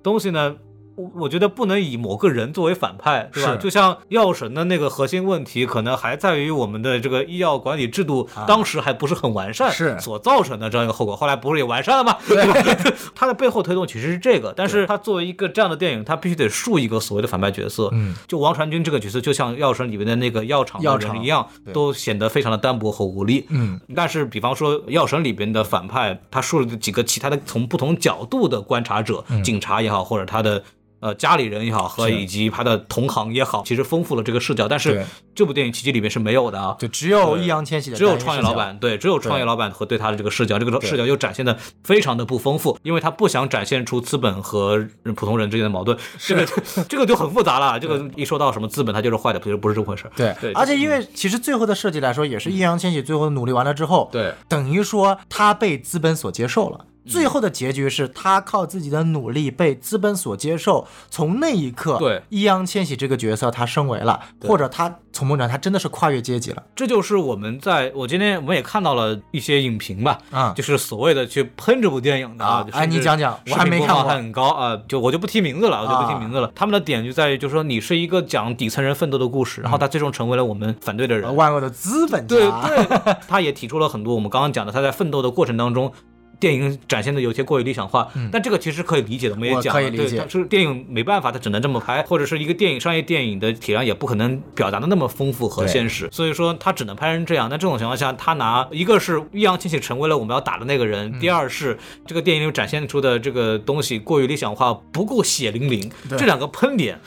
[0.01, 0.57] 东西呢，
[0.99, 3.53] 我我觉得不能以某个人作为反派，是吧？
[3.53, 11.15] 是就像药神的那个核心问题，可能还在于我们的这个医药管理制度啊当时还不是很完善，是所造成的这样一个后果。
[11.15, 12.17] 后来不是也完善了吗？
[12.27, 12.53] 对吧？
[13.15, 17.89] 它的背后推动其实是这个，但是它作为一个这样的电影，它必须得树一个所谓的反派角色。
[17.93, 23.45] 嗯，就王传君这个角色，就像药神里面的那个药厂药厂人一样，都显得非常的单薄和无力。
[23.49, 30.61] 嗯，但是比方说药神里边的反派，他树了几个其他的从不同角度的观察者，警察也好，或者他的。
[30.99, 34.67] 呃，家里人也好，和以及他的同行也好，其实丰富了这个视角。
[34.67, 44.85] 但是这部电影《奇迹》里面是没有的啊，就只有易烊千玺的只有创业老板，对，只有创业老板和对他的这个视角，这个视角又展现的非常的不丰富，因为他不想展现出资本和
[45.15, 46.45] 普通人之间的矛盾，这个
[46.89, 47.79] 这个就很复杂了。
[47.79, 50.05] 这个一说到什么资本，他就是坏的，其实不是这么回事。
[50.15, 56.85] 对，对，而且因为其实最后的设计来说，也是易烊千玺最后努力完了之后，对等于说他被资本所接受了。
[57.05, 62.21] 最后的结局是他靠自己的努力被资本所接受，从那一刻，对。
[62.29, 66.63] 易烊千玺这个角色他升为了，或者他从某种上他真的是跨越阶级了。
[66.75, 70.53] 这就是我们在我今天我们也看到了一些影评吧，啊。
[70.55, 74.03] 就是所谓的去喷这部电影的哎你讲讲我还没看过。
[74.03, 76.51] 很高啊，就我就不提名字了，我就不提名字了。
[76.53, 85.91] 他们的点就在于，就是说你是一个讲底层人奋斗的故事，然后他最终成为了我们反对的人，万恶的资本家，对对，他也提出了很多我们刚刚讲的，他在奋斗的过程当中。
[86.39, 97.49] 电影展现的有些过于理想化，但这个其实可以理解的，我们也讲了，对可以理解但是电影没办法，它只能这么拍，或者是一个电影商业电影的体量也不可能表达的那么丰富和现实，所以说他只能拍成这样。
[97.49, 106.99] 那这种情况下，他拿一个是易烊千玺成为了我们要打的那个人，嗯第二是这个电影里展现出的这个东西过于理想化，不够血淋淋，这两个喷点。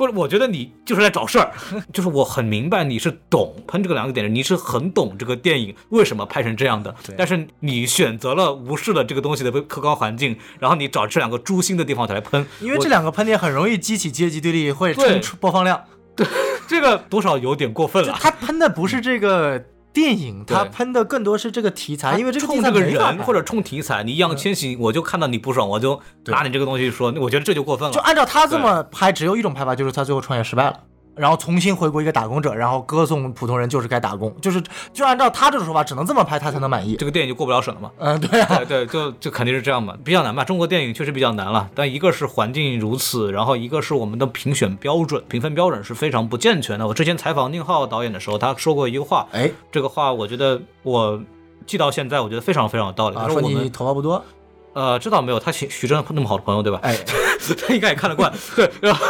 [0.00, 1.52] 不是，我觉得你就是来找事儿，
[1.92, 15.84] 就是我很明白你是懂喷这个两个点的，你是很懂这个电影为什么拍成这样的，但是你选择了无视了这个东西的客观环境，然后你找这两个诛心的地方才来喷，因为这两个喷点很容易激起阶级对立，会对冲出播放量。
[16.16, 16.26] 对
[16.66, 18.18] 这个多少有点过分了。
[18.20, 19.62] 他喷的不是这个
[19.92, 20.56] 电影，对。
[20.56, 27.94] 他喷的更多是这个题材，因为这个题冲这个人或者冲题材，你易烊千玺，我就看到你不爽，我就拿你这个东西说，我觉得这就过分了。
[27.94, 30.80] 就按照他这么拍，只有一种拍法，就是他最后创业失败了。
[31.16, 36.96] 然后重新回归一个打工者，然后歌颂普通人就是该打工，就是就按照他这种说法，只能这么拍他才能满意。
[36.96, 37.90] 这个电影就过不了审了嘛。
[37.98, 40.44] 嗯，对啊，对对，就就肯定是这样嘛，比较难吧。
[40.44, 46.86] 中国电影确实比较难了，但一个是环境如此，然后一个是我们的评选标准、评分标准是非常不健全的。
[46.86, 51.20] 我之前采访宁浩导演的时候，他说过一个话，哎这个话我觉得我
[51.66, 53.16] 记到现在，我觉得非常非常有道理。
[53.16, 54.24] 啊，说你他说我们头发不多，
[54.72, 55.38] 呃，知道没有？
[55.40, 56.78] 他徐徐峥那么好的朋友对吧？
[56.82, 56.96] 哎，
[57.66, 58.32] 他应该也看得惯。
[58.54, 59.04] 对，然后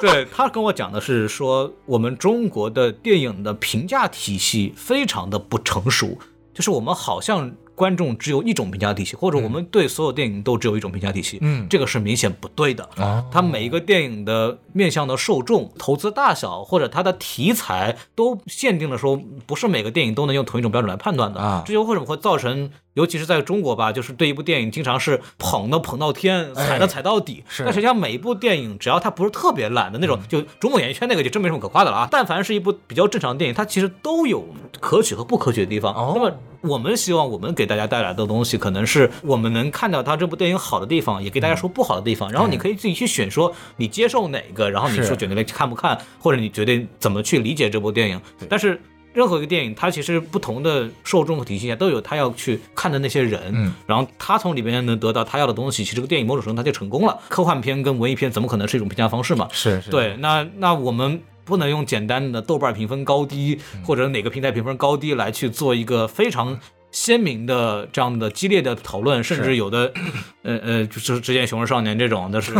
[0.00, 6.16] 对他跟我讲的是说，我们中国的电影的评价体系非常的不成熟，
[6.54, 11.38] 就是我们好像观众只有一种评价体系，或者我们对所有电影都只有一种评价体系。
[11.40, 12.86] 嗯这个是明显不对的。
[12.96, 21.40] 啊，他每一个电影的面向的受众、投资大小或者它的题材都限定了说，不是每个电影都能用同一种标准来判断的。
[21.40, 27.44] 啊这就为什么会造成尤其是在中国吧，就是对一部电影经常是捧的捧到天，踩的踩到底。
[27.46, 32.08] 哎是但实际上每一部电影，只要它不是特别烂的那种，就中国演艺圈那个就真没什么可夸的了啊。
[32.10, 34.44] 但凡是一部比较正常的电影，它其实都有
[34.80, 35.94] 可取和不可取的地方。
[35.94, 36.32] 哦那么
[36.62, 48.20] 我们希望我们给大家带来的东西，可能是我们能看到它这部电影好的地方，也给大家说不好的地方，然后你可以自己去选，说你接受哪个，然后你是说决定看不看，或者你决定怎么去理解这部电影。
[48.46, 48.78] 但是
[49.12, 57.18] 任何一个电影，它其实不同的受众和体系下都有他要去看的那些人，嗯，然后他从里面能得到他要的东西，其实这个电影某种程度它就成功了。
[57.28, 59.48] 科幻片跟文艺片怎么可能是一种评价方式嘛？
[59.52, 66.58] 是是，对，那那我们不能用简单的豆瓣评分高低或者哪个平台评分高低来去做一个非常。
[66.92, 69.92] 鲜明的这样的激烈的讨论，甚至有的，
[70.42, 72.52] 呃呃，就是之前《熊人少年》这种的是，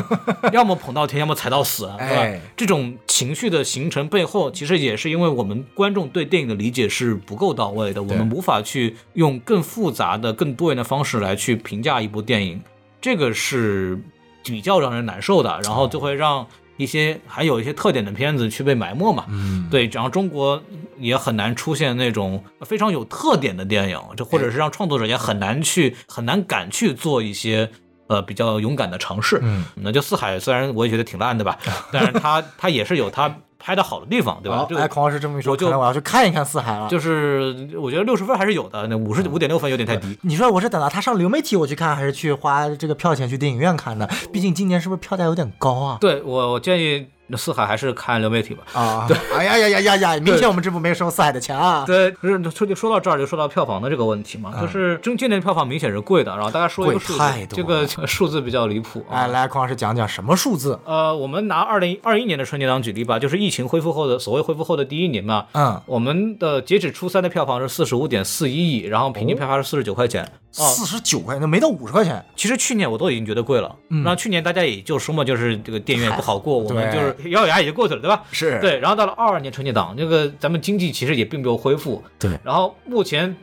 [0.53, 2.23] 要么捧到天，要么踩到死，对吧？
[2.23, 12.63] 哎这种情绪的形成背后，其实也是因为我们观众对电影的理解是不够到位的，我们无法去用更复杂的、更多元的方式来去评价一部电影，
[13.01, 13.99] 这个是
[14.45, 16.47] 比较让人难受的，然后就会让
[16.81, 19.27] 一些还有一些特点的片子去被埋没嘛。
[19.29, 20.61] 嗯，对，然后中国
[20.99, 27.71] 也很难出现那种非常有特点的电影，就或者是让创作者也很难去很难敢去做一些
[28.07, 29.39] 呃比较勇敢的尝试。
[29.43, 31.59] 嗯，那就四海虽然我也觉得挺烂的吧，
[31.93, 34.67] 但是他他也是有他拍的好的地方，对吧？
[34.69, 36.89] 这个哎，孔老师这么一说，我就我要去看一看四海了。
[36.89, 40.19] 就是我觉得六十分还是有的，那五十五点六分有点太低。
[40.23, 44.09] 你说我是等到他上流媒体我去看，还是去花这个票钱去电影院看呢？
[44.33, 45.99] 毕竟今年是不是票价有点高啊？
[46.01, 47.07] 对我我建议
[47.37, 48.63] 四海还是看流媒体吧。
[48.73, 50.21] 啊，对，哎呀呀呀呀呀！
[50.21, 51.85] 明显我们这部没有收四海的钱啊。
[51.87, 59.21] 对，就是说就说到这儿，就说到票房的这个问题嘛，就是中今年的票房明显是贵的，然后大家说一个贵数字这个数字比较离谱啊。
[59.21, 60.79] 哎，来，孔老师讲讲什么数字？
[60.85, 65.47] 呃，我们拿二零二一年的春节档举例吧，就是疫情恢复后的所谓恢复后的第一年嘛。
[65.53, 70.25] 嗯，我们的截止初三的票房是四十五点四一亿，然后平均票房是四十九块钱。
[70.25, 72.25] 哦，四十九块钱，那没到五十块钱。
[72.35, 74.03] 其实去年我都已经觉得贵了，嗯。
[74.03, 78.25] 然后去年大家也就说嘛，就是这个电影院不好过，我们就是咬咬牙也就过去了，对吧？
[78.33, 78.59] 是。
[78.61, 82.39] 对，然后到了二二年春节档，这个咱们经济其实也并没有恢复，对。
[82.43, 83.37] 然后目前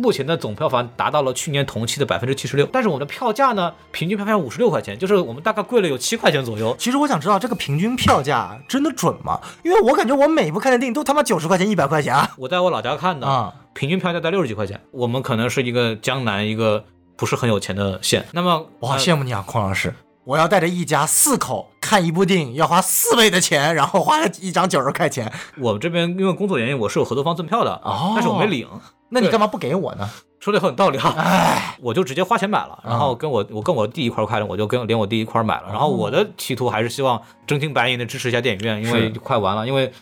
[0.00, 6.74] 目前的总票房达到了去年同期的百分之七十六，但是我们的票价呢，平均票价五十六块钱，就是我们大概贵了有七块钱左右。
[6.78, 9.38] 其实我想知道这个平均票价真的准吗？
[9.62, 12.30] 因为我感觉我每部看的电影都他妈九十块钱、一百块钱啊。
[12.38, 14.80] 我在我老家看的，啊平均票价在六十几块钱。
[14.90, 16.84] 我们可能是一个江南一个
[17.16, 19.94] 不是很有钱的县，那么我好呃羡慕你啊，孔老师！
[20.24, 25.32] 我要带着一家四口看一部电影，要花四倍的钱，然后花了一张九十块钱。
[25.58, 28.68] 我们这边因为工作原因，我是有合作方赠票的，哦但是我没领。
[29.10, 30.08] 对那你干嘛不给我呢？
[30.38, 35.66] 说的很有道理哈，哎，我就直接花钱买了，然后跟我我跟我弟一块儿看的，我就跟连我弟一块儿买了。
[35.68, 39.92] 然后我的企图还是希望真金白银的支持一下电影院，因为快完了，因为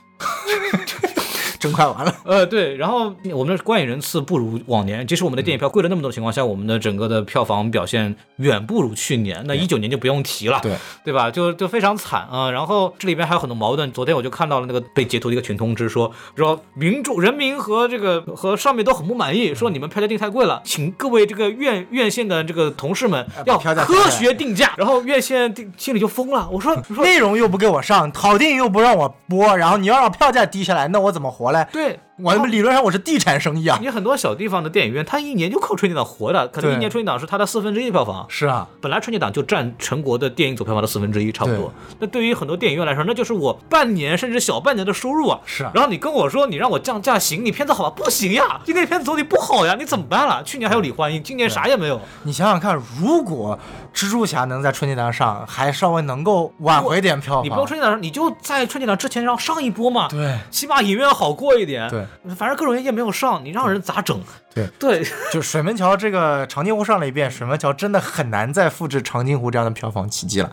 [1.59, 2.15] 真快完了。
[2.25, 9.43] 呃对，然后我们的观影人次不如往年，即使我们的电影票贵了那么多情况下，我们的整个的票房表现远不如去年。
[9.47, 11.31] 那一九年就不用提了，对 对吧？
[11.31, 12.51] 就就非常惨啊。
[12.51, 13.91] 然后这里边还有很多矛盾。
[13.93, 24.73] 昨天我就看到了那个被截图的一个群通知说，说民众人民和这个和上面都很不满意，说你们票价定太贵了，请各位这个院院线的这个同事们要科学定价。
[24.77, 31.66] 然后院线定心里就疯了，我说我说内容又不给我上，好电影又不让我播，然后你要让票价低下来，那我怎么活嘞？
[31.72, 32.01] 对。
[32.21, 33.79] 我理论上我是地产生意啊。
[33.81, 38.27] 你很多小地方的电影院，它一年就靠春节档活的，可能一年春节档是它的四分之一票房。
[38.29, 41.73] 是啊，本来春节档就占全国的电影总票房的四分之一，差不多。
[42.01, 45.39] 那对于很多电影院来说，那就是我半年甚至小半年的收入啊。
[45.47, 47.95] 是啊然后你跟我说你让我降价行，你片子好吧？
[47.97, 50.43] 不行呀，今年片子总体不好呀，你怎么办了？
[50.43, 52.01] 去年还有李焕英，今年啥也没有。
[52.25, 53.57] 你想想看，如果
[53.95, 60.09] 蜘蛛侠能在春节档上还稍微能够挽回点票房，你不用春节档上，你就在春节档之前让上一波嘛。
[60.09, 61.89] 对起码影院好过一点。
[61.89, 62.05] 对，
[62.37, 64.21] 反正各种原因没有上，你让人咋整？
[64.55, 70.51] 对对，就水门桥这个长津湖上了一遍，水门桥真的很难再复制长津湖这样的票房奇迹了。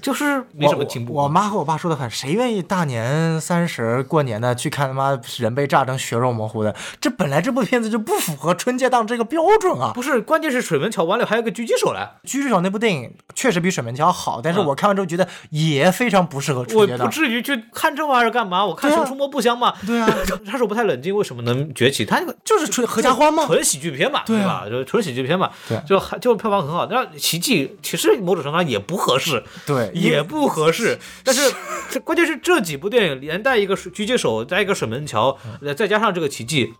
[0.00, 1.12] 就是没什么进步。
[1.12, 6.74] 我我妈和我爸说的很，谁愿意大年三十过年的去看他妈人被炸成血肉模糊的？
[7.00, 9.90] 这本来这部片子就不符合春节档这个标准啊！
[9.94, 12.12] 不是，关键是水门桥完了还有个狙击手来。
[12.24, 17.06] 狙击手那部电影确实比水门桥好，但是嗯我看完之后觉得也非常不适合我春节档。
[17.06, 18.64] 不至于去看这玩意儿干嘛？
[18.64, 19.74] 我看《熊出没》不香吗？
[19.86, 20.08] 对啊，
[20.46, 22.04] 杀手不太冷静，为什么能崛起？
[22.04, 23.46] 他那个就是纯合家欢嘛。
[23.46, 24.68] 纯喜剧片嘛，对啊吧？
[24.68, 26.86] 就纯喜剧片嘛，对就还就票房很好。
[26.90, 30.98] 那奇迹其实某种程度上也不合适，对也不合适。
[31.22, 31.52] 但是
[31.90, 36.74] 这关键是这几部电影连带一个狙击手，加一个水门桥，呃再加上这个奇迹。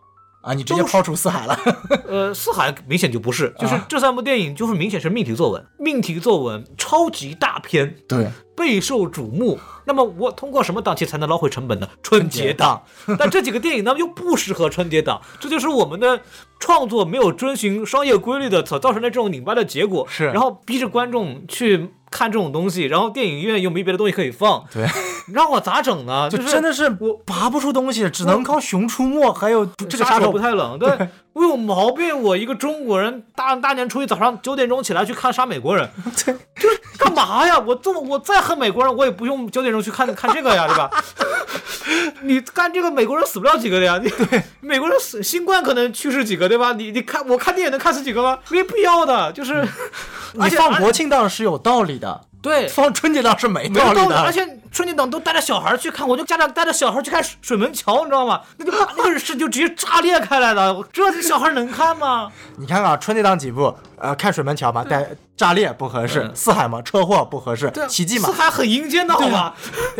[0.44, 1.58] 啊，你直接抛出四海了。
[2.06, 9.58] 呃，四海明显就不是，就是这三部电影就是明显是命题作文，命题作文超级大片，对，备受瞩目。
[9.86, 11.88] 那么我通过什么档期才能捞回成本呢？
[12.02, 12.82] 春节档。
[13.18, 16.20] 但这几个电影呢又不适合春节档，这就是我们的
[16.58, 20.06] 创作没有遵循商业规律的所造成的这种拧巴的结果。
[20.08, 24.86] 是然后逼着观众去看这种东西，然后电影院又没别的东西可以放，对，
[25.32, 26.30] 让我咋整呢？
[26.30, 30.96] 就是真的是我拔不出东西，只能靠《熊出没》还有这个杀手不太冷，对
[31.34, 32.22] 我有毛病。
[32.22, 35.88] 我一个中国人，大大年初一早上九点钟起来去看杀美国人，
[36.24, 37.58] 对， 就是干嘛呀？
[37.58, 40.90] 我这么我再恨美国人，我也不用九点钟去看 看这个呀，对吧？
[42.22, 44.00] 你干这个美国人死不了几个的呀？
[44.02, 46.72] 你对美国人死新冠可能去世几个，对吧？
[46.72, 48.38] 你你看我看电影能看死几个吗？
[48.48, 49.66] 没必要的，就是
[50.32, 54.22] 你放国庆档是有道理的，对放春节档是没道理的。
[54.22, 58.40] 而且春节档都带着小孩去看，我就家长带着小孩去看水水门桥，你知道吗？
[58.58, 62.28] 那就把 那个是就直接炸裂开来的，这这小孩能看吗？
[62.56, 65.06] 你看啊，春节档几部，呃，看水门桥嘛，带
[65.36, 69.54] 炸裂不合适；嗯四海嘛，车祸不合适；奇迹嘛四，海很阴间的好吧？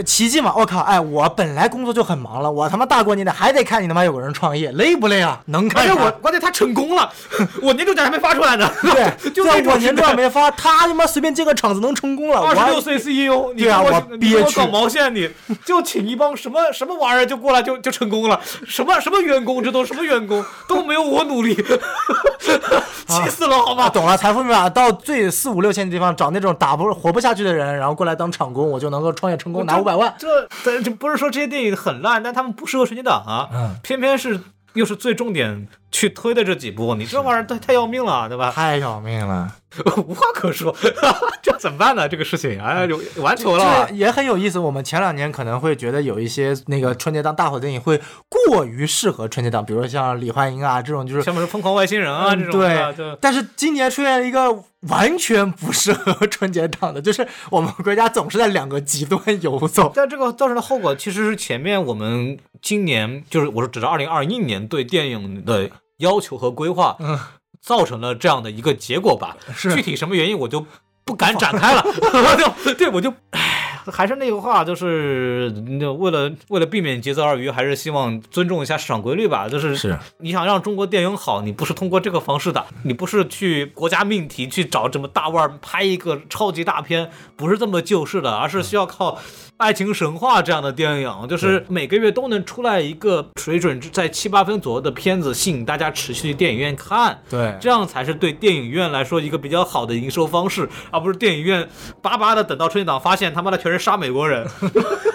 [0.05, 5.41] 奇迹嘛，我靠，哎，我本来工作就很忙了，我他妈大过年的还得看你他妈有个人创业，累不累啊？
[5.47, 6.11] 能看而且我？
[6.20, 7.09] 关键他成功了，
[7.62, 8.68] 我年终奖还没发出来呢。
[8.83, 15.29] 对， 就我年终奖没发，他他妈随便建个厂子能成功了，我二十六岁 CEO，对啊我憋屈毛线你，
[15.65, 21.55] 就请一帮什么什么玩意儿就过来就就成功了，什么什么员工这都什么员工都没有我努力，
[23.07, 23.89] 气死了好啊，吧？
[23.89, 30.15] 懂了，财富密码到最四五六千的地方找那种打不活不下去的人，然后过来当场工，我就能够创业成功拿五百万。
[30.19, 34.41] 这但这不是说这些电影很烂，但他们不适合春节档啊，嗯偏偏是
[34.75, 38.51] 又是最重点去推的这几部，你这玩意儿太太要命了，对吧？
[38.55, 39.53] 太要命了，
[40.07, 40.75] 无话可说，
[41.43, 42.09] 这怎么办呢？
[42.09, 43.89] 这个事情，哎，有完球了。
[43.91, 44.59] 也很有意思。
[44.59, 54.53] 我们前两年可能会觉得有一些那个春节档大火电影会过于适合春节档，比如说像李焕英啊这种，就是像什么疯狂外星人啊、嗯这种对但是今年出现了一个
[54.89, 59.93] 完全不适合 春节档的，就是我们国家总是在两个极端游走。
[59.95, 67.18] 但这个造成的后果其实是前面我们今年就是我是指着二零二一年对电影的要求和规划，嗯
[67.65, 69.37] 造成了这样的一个结果吧。
[69.55, 70.67] 是具体什么原因我就
[71.05, 72.37] 不敢展开了，我
[72.67, 73.12] 就 对我就。
[73.31, 79.47] 唉，还是那个话，就是那为了为了避免节奏二鱼，还是希望尊重一下市场规律吧。
[79.49, 89.19] 就是是你想让中国电影好，你不是通过这个方式的，你不是去国家命题去找这么大腕拍一个超级大片，不是这么救市的，而是需要靠
[89.57, 97.23] 爱情神话这样的电影，就是每个月都能出来一个水准在七八分左右的片子，吸引大家持续去电影院看。
[97.31, 97.57] 对。
[97.61, 101.69] 这样才是对电影院来说一个比较好的营收方式，而不是电影院
[102.03, 104.45] 巴巴的等到春节档发现他妈的全是杀美国人，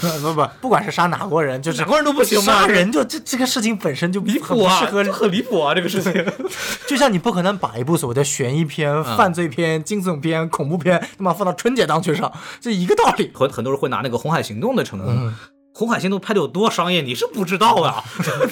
[0.00, 6.12] 就 不不，不管是杀哪国人，就是哪国人都不行吗杀人就这这个事情本身就离很谱啊，不适合就很离谱啊，这个事情。
[6.86, 13.30] 就像你不可能把一部所谓的悬疑片、嗯犯罪片、惊悚片、恐怖片，他妈放到春节档去上，这一个道理。
[13.34, 15.08] 很很多人会拿那个《红海行动》的成功。
[15.08, 15.34] 嗯
[15.74, 18.04] 红海行动拍的有多商业，你是不知道啊，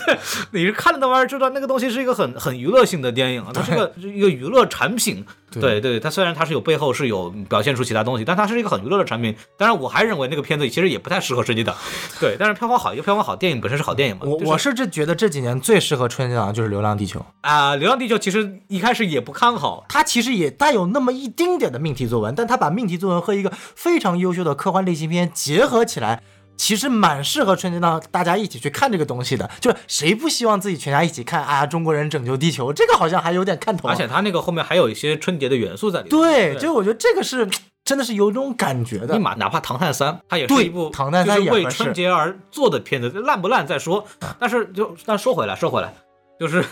[0.07, 0.18] 对
[0.53, 5.25] 你是看了那玩意儿知道那个东西是一个很很娱乐性的电影，它是个是一个娱乐产品。
[5.53, 9.35] 对对对，它虽然它是有背后是有表现出其他东西，但它是一个很娱乐的产品。
[9.57, 11.75] 当然，我还认为那个片子其实也不太适合春节档。
[12.21, 14.25] 对，但是票房好，一个票房好，电影本身是好电影嘛。
[14.27, 26.23] 就是我我是这觉得这几年最适合春节档就是《流浪地球》，啊，流浪地球》其实一开始也不看好，它其实也带有那么一丁点的命题作文，但它把命题作文和一个非常优秀的科幻类型片结合起来。
[26.61, 31.42] 其实蛮适合春节档大家一起去看这个东西的，就是谁不希望自己全家一起看？
[31.42, 33.88] 哎呀，中国人拯救地球，这个好像还有点看头。
[33.88, 36.11] 而且它那个后面还有一些春节的元素在里面。
[36.11, 37.48] 对，就我觉得这个是
[37.82, 39.22] 真的是有这种感觉的你。
[39.22, 44.06] 马哪怕《唐探三》，它也是一部唐探三是为春节而做的片子，烂不烂再说。
[44.38, 45.94] 但是就但说回来说回来，
[46.41, 46.64] 就是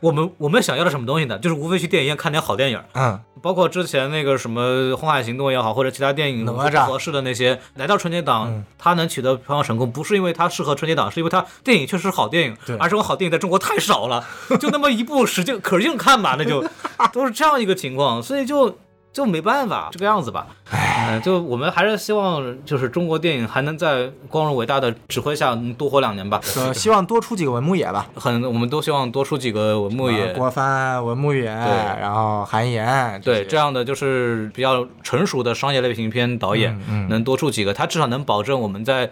[0.00, 1.38] 我们我们想要的什么东西呢？
[1.38, 14.24] 就是无非去电影院看点好电影，嗯，包括之前那个什么《红海行动》也好，或者其他电影合适的那些，来到春节档，嗯它能取得票房成功，不是因为它适合春节档，是因为它电影确实是好电影对，而这种好电影在中国太少了，
[14.58, 16.64] 就那么一部使劲可劲看吧，那就
[17.12, 18.78] 都是这样一个情况，所以就。
[19.12, 26.40] 就没办法这个样子吧，嗯、就我们还是希望，就是中国电影还能在光荣伟大的指挥下能多活两年吧。
[26.56, 28.08] 呃，希望多出几个文牧野吧。
[28.14, 39.10] 很，我们都希望多出几个文牧野，呃郭帆、文牧野，然后韩延，对，这样的就是比较成熟的商业类型片导演，嗯嗯能多出几个，他至少能保证我们在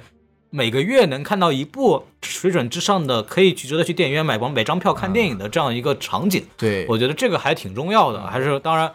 [0.48, 6.42] 每个月能看到一部水准之上的，可以去值得去电影院买光每张票看电影的这样一个场景。
[6.56, 8.90] 对，我觉得这个还挺重要的，还是当然。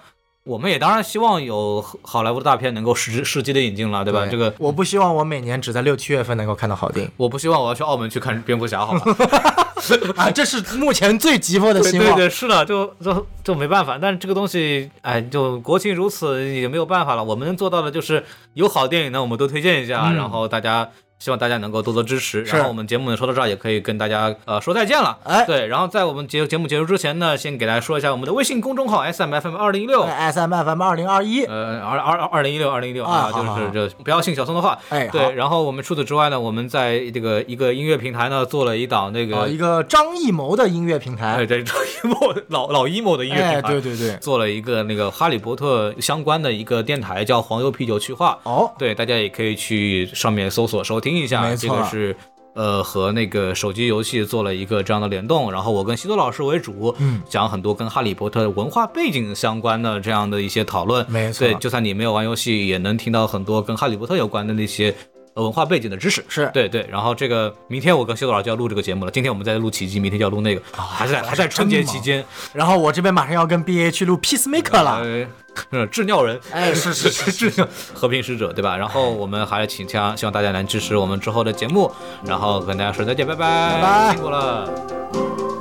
[0.46, 4.28] 我们也当然希望有好莱坞的大片能够实实际的引进了，对吧？
[4.30, 9.66] 这个我不希望我每年只在六七月份能够看到好电影我不希望我要去澳门去看蝙蝠侠，好吧？
[10.16, 12.08] 啊，这是目前最急迫的希望。
[12.08, 13.98] 对对对，是的，就就就没办法。
[14.00, 17.24] 但是这个东西，哎，就国情如此，也没有办法了。
[17.24, 18.24] 我们能做到的就是
[18.54, 20.88] 有好电影呢，我们都推荐一下，嗯然后大家。
[21.26, 25.18] 希望大家能够多多支持，然后我们节目呢说到这儿也可以跟大家呃说再见了。
[25.24, 25.44] 哎。
[25.48, 34.78] 对，然后在我们节节目结束之前呢，先给大家说一下我们的微信公众号 S M F M 二零一六，S M F M 二零二一，呃，二二二零一六，二零一六啊，就是这不要信小松的话。
[34.90, 41.46] 哎对，然后我们除此之外呢，我们在这个一个音乐平台呢做了一档那啊，个一，个张艺谋的音乐平哎，台。
[41.48, 42.16] 对， 张艺谋
[42.50, 48.38] 老老 emo 的音乐哎，平台，对对对，做了一个那个哈利波特相关的一个电台，叫黄油啤酒去化。
[48.44, 51.56] 哦，对，大家也可以去上面搜索收听一下。
[51.56, 52.16] 这个是
[52.54, 61.06] 呃和那个手机游戏做了一个这样的联动，然后我跟西多老师为主，嗯，讲很多跟哈利波特文化背景相关的这样的一些讨论。
[61.10, 64.96] 没错对，就算你没有玩游戏，也能听到很多跟哈利波特有关的那些。
[65.36, 66.26] 呃文化背景的知识。
[66.28, 66.50] 是。
[66.54, 75.02] 对对，然后这个明天我跟修导老师就要录这个节目了，今天我们在录奇迹，明天就要录那个，还在还在春节期间，然后我这边马上要跟 B A 去录 Peacemaker 了。
[75.02, 75.28] 呃，
[75.80, 78.76] 呃制尿人，哎是是是制 尿和平使者，对吧？
[78.76, 81.92] 然后我们还请希望大家能支持我们之后的节目，
[82.26, 84.14] 然后跟大家说再见，拜拜，拜拜。
[84.14, 85.55] 辛苦了。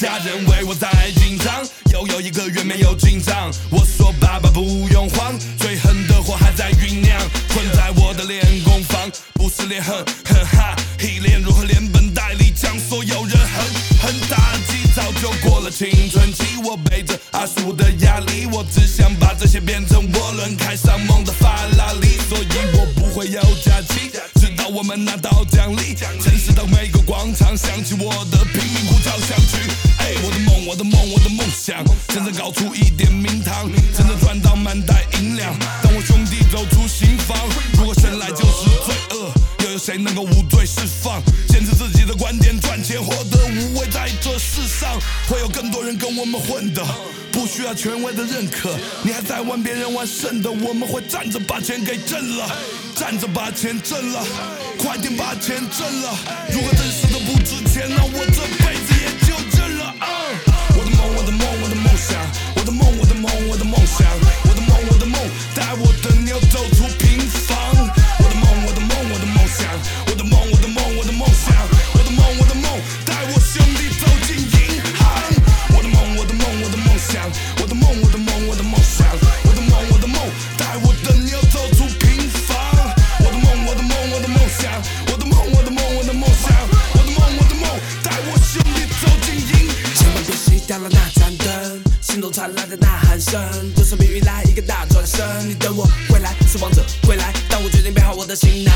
[0.00, 1.62] 家人为我在紧张，
[1.92, 3.52] 又有一个月没有进账。
[3.68, 7.20] 我说爸爸不用慌，最狠的火还在酝酿，
[7.52, 9.94] 困在我的练功房，不是练狠，
[10.24, 13.66] 哼哈，一练如何连本带利将所有人狠
[14.00, 14.88] 狠打击。
[14.96, 24.10] 早就过了青春期，我背着二十五的压力，我只想把这些变成涡轮，开上梦的法拉利，所以我不会有假期，
[24.72, 25.94] 我们拿到奖励。
[25.94, 29.56] 城市的每个广场响起我的贫民窟交响曲，
[29.98, 35.52] 哎，我的梦，我的梦，我的梦想，真正搞出一点名堂，真正赚到满袋银两。
[35.82, 37.36] 当我兄弟走出新房，
[37.78, 39.32] 如果生来就是罪恶，
[39.62, 41.22] 又有谁能够无罪释放？
[41.48, 46.84] 坚持自己的观点，赚钱活得无畏，在这世上会有更多人跟我们混的，
[47.30, 48.76] 不需要权威的认可。
[49.02, 52.50] 你还在玩别人玩剩的，我们会站着把钱给挣了，
[52.94, 54.24] 站着把钱挣了，
[54.78, 56.16] 快点把钱挣了。
[56.52, 59.84] 如果真实的不值钱，那我这辈子也就认了。
[59.98, 60.06] 啊
[60.72, 62.16] 我的梦，我的梦，我的梦想，
[62.56, 64.08] 我的梦，我的梦，我的梦想，
[64.48, 65.20] 我的梦，我的梦，
[65.54, 66.64] 带我的妞走
[93.30, 97.32] 的呐喊声，就算命运来一个大转身，你等我回来，是王者归来。
[97.48, 98.74] 当我决定背好我的行囊，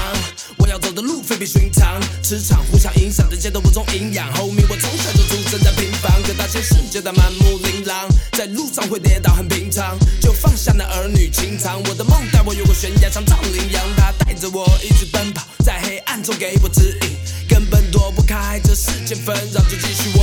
[0.59, 4.33] 我要走的路非比寻常，磁场互相影响，人间都不重营养。
[4.35, 11.83] 后面我从小就出生在平房，可大千世界的满目琳琅，在路上会跌倒很平常，就放下那儿女情长。
[11.85, 17.15] 我的梦带我越过悬崖，像藏羚羊，它带着我一直奔跑，在黑暗中给我指引。
[17.49, 20.14] 根本躲不开这世间纷扰，就继续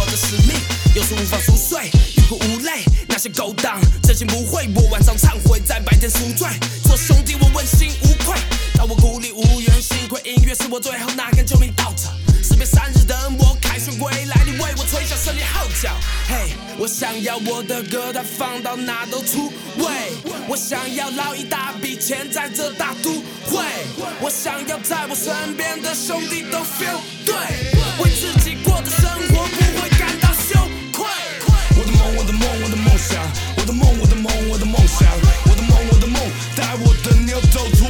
[3.22, 4.68] 些勾当，真心不会。
[4.74, 6.48] 我晚上忏悔，在白天赎罪。
[6.84, 8.36] 做兄弟我问心无愧，
[8.74, 12.12] 当我孤立无援，幸亏音乐是我最后那根救命稻草。
[12.42, 15.92] 士别三日等我凯旋归来，你为我吹响胜利号角。
[16.28, 19.86] 嘿，我想要我的歌，它放到哪都出位。
[20.48, 23.12] 我想要捞一大笔钱在这大都
[23.46, 23.64] 会。
[24.20, 27.36] 我想要在我身边的兄弟都 feel 对，
[28.04, 30.21] 为自己过的生活不会感。
[32.18, 33.24] 我的梦，我的梦，想，
[33.58, 35.08] 我的梦，我的梦，我的梦想，
[35.50, 36.20] 我的梦，我的梦，
[36.56, 37.86] 带我的牛走出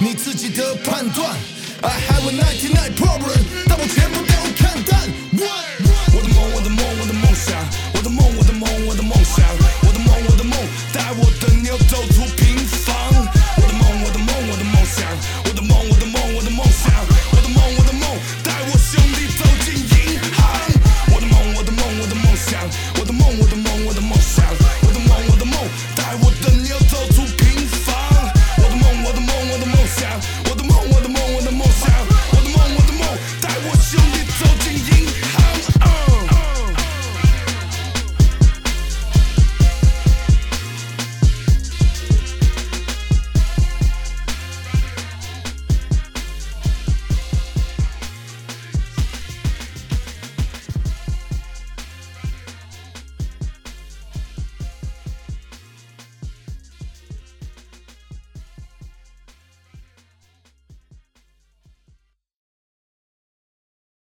[0.00, 0.07] 流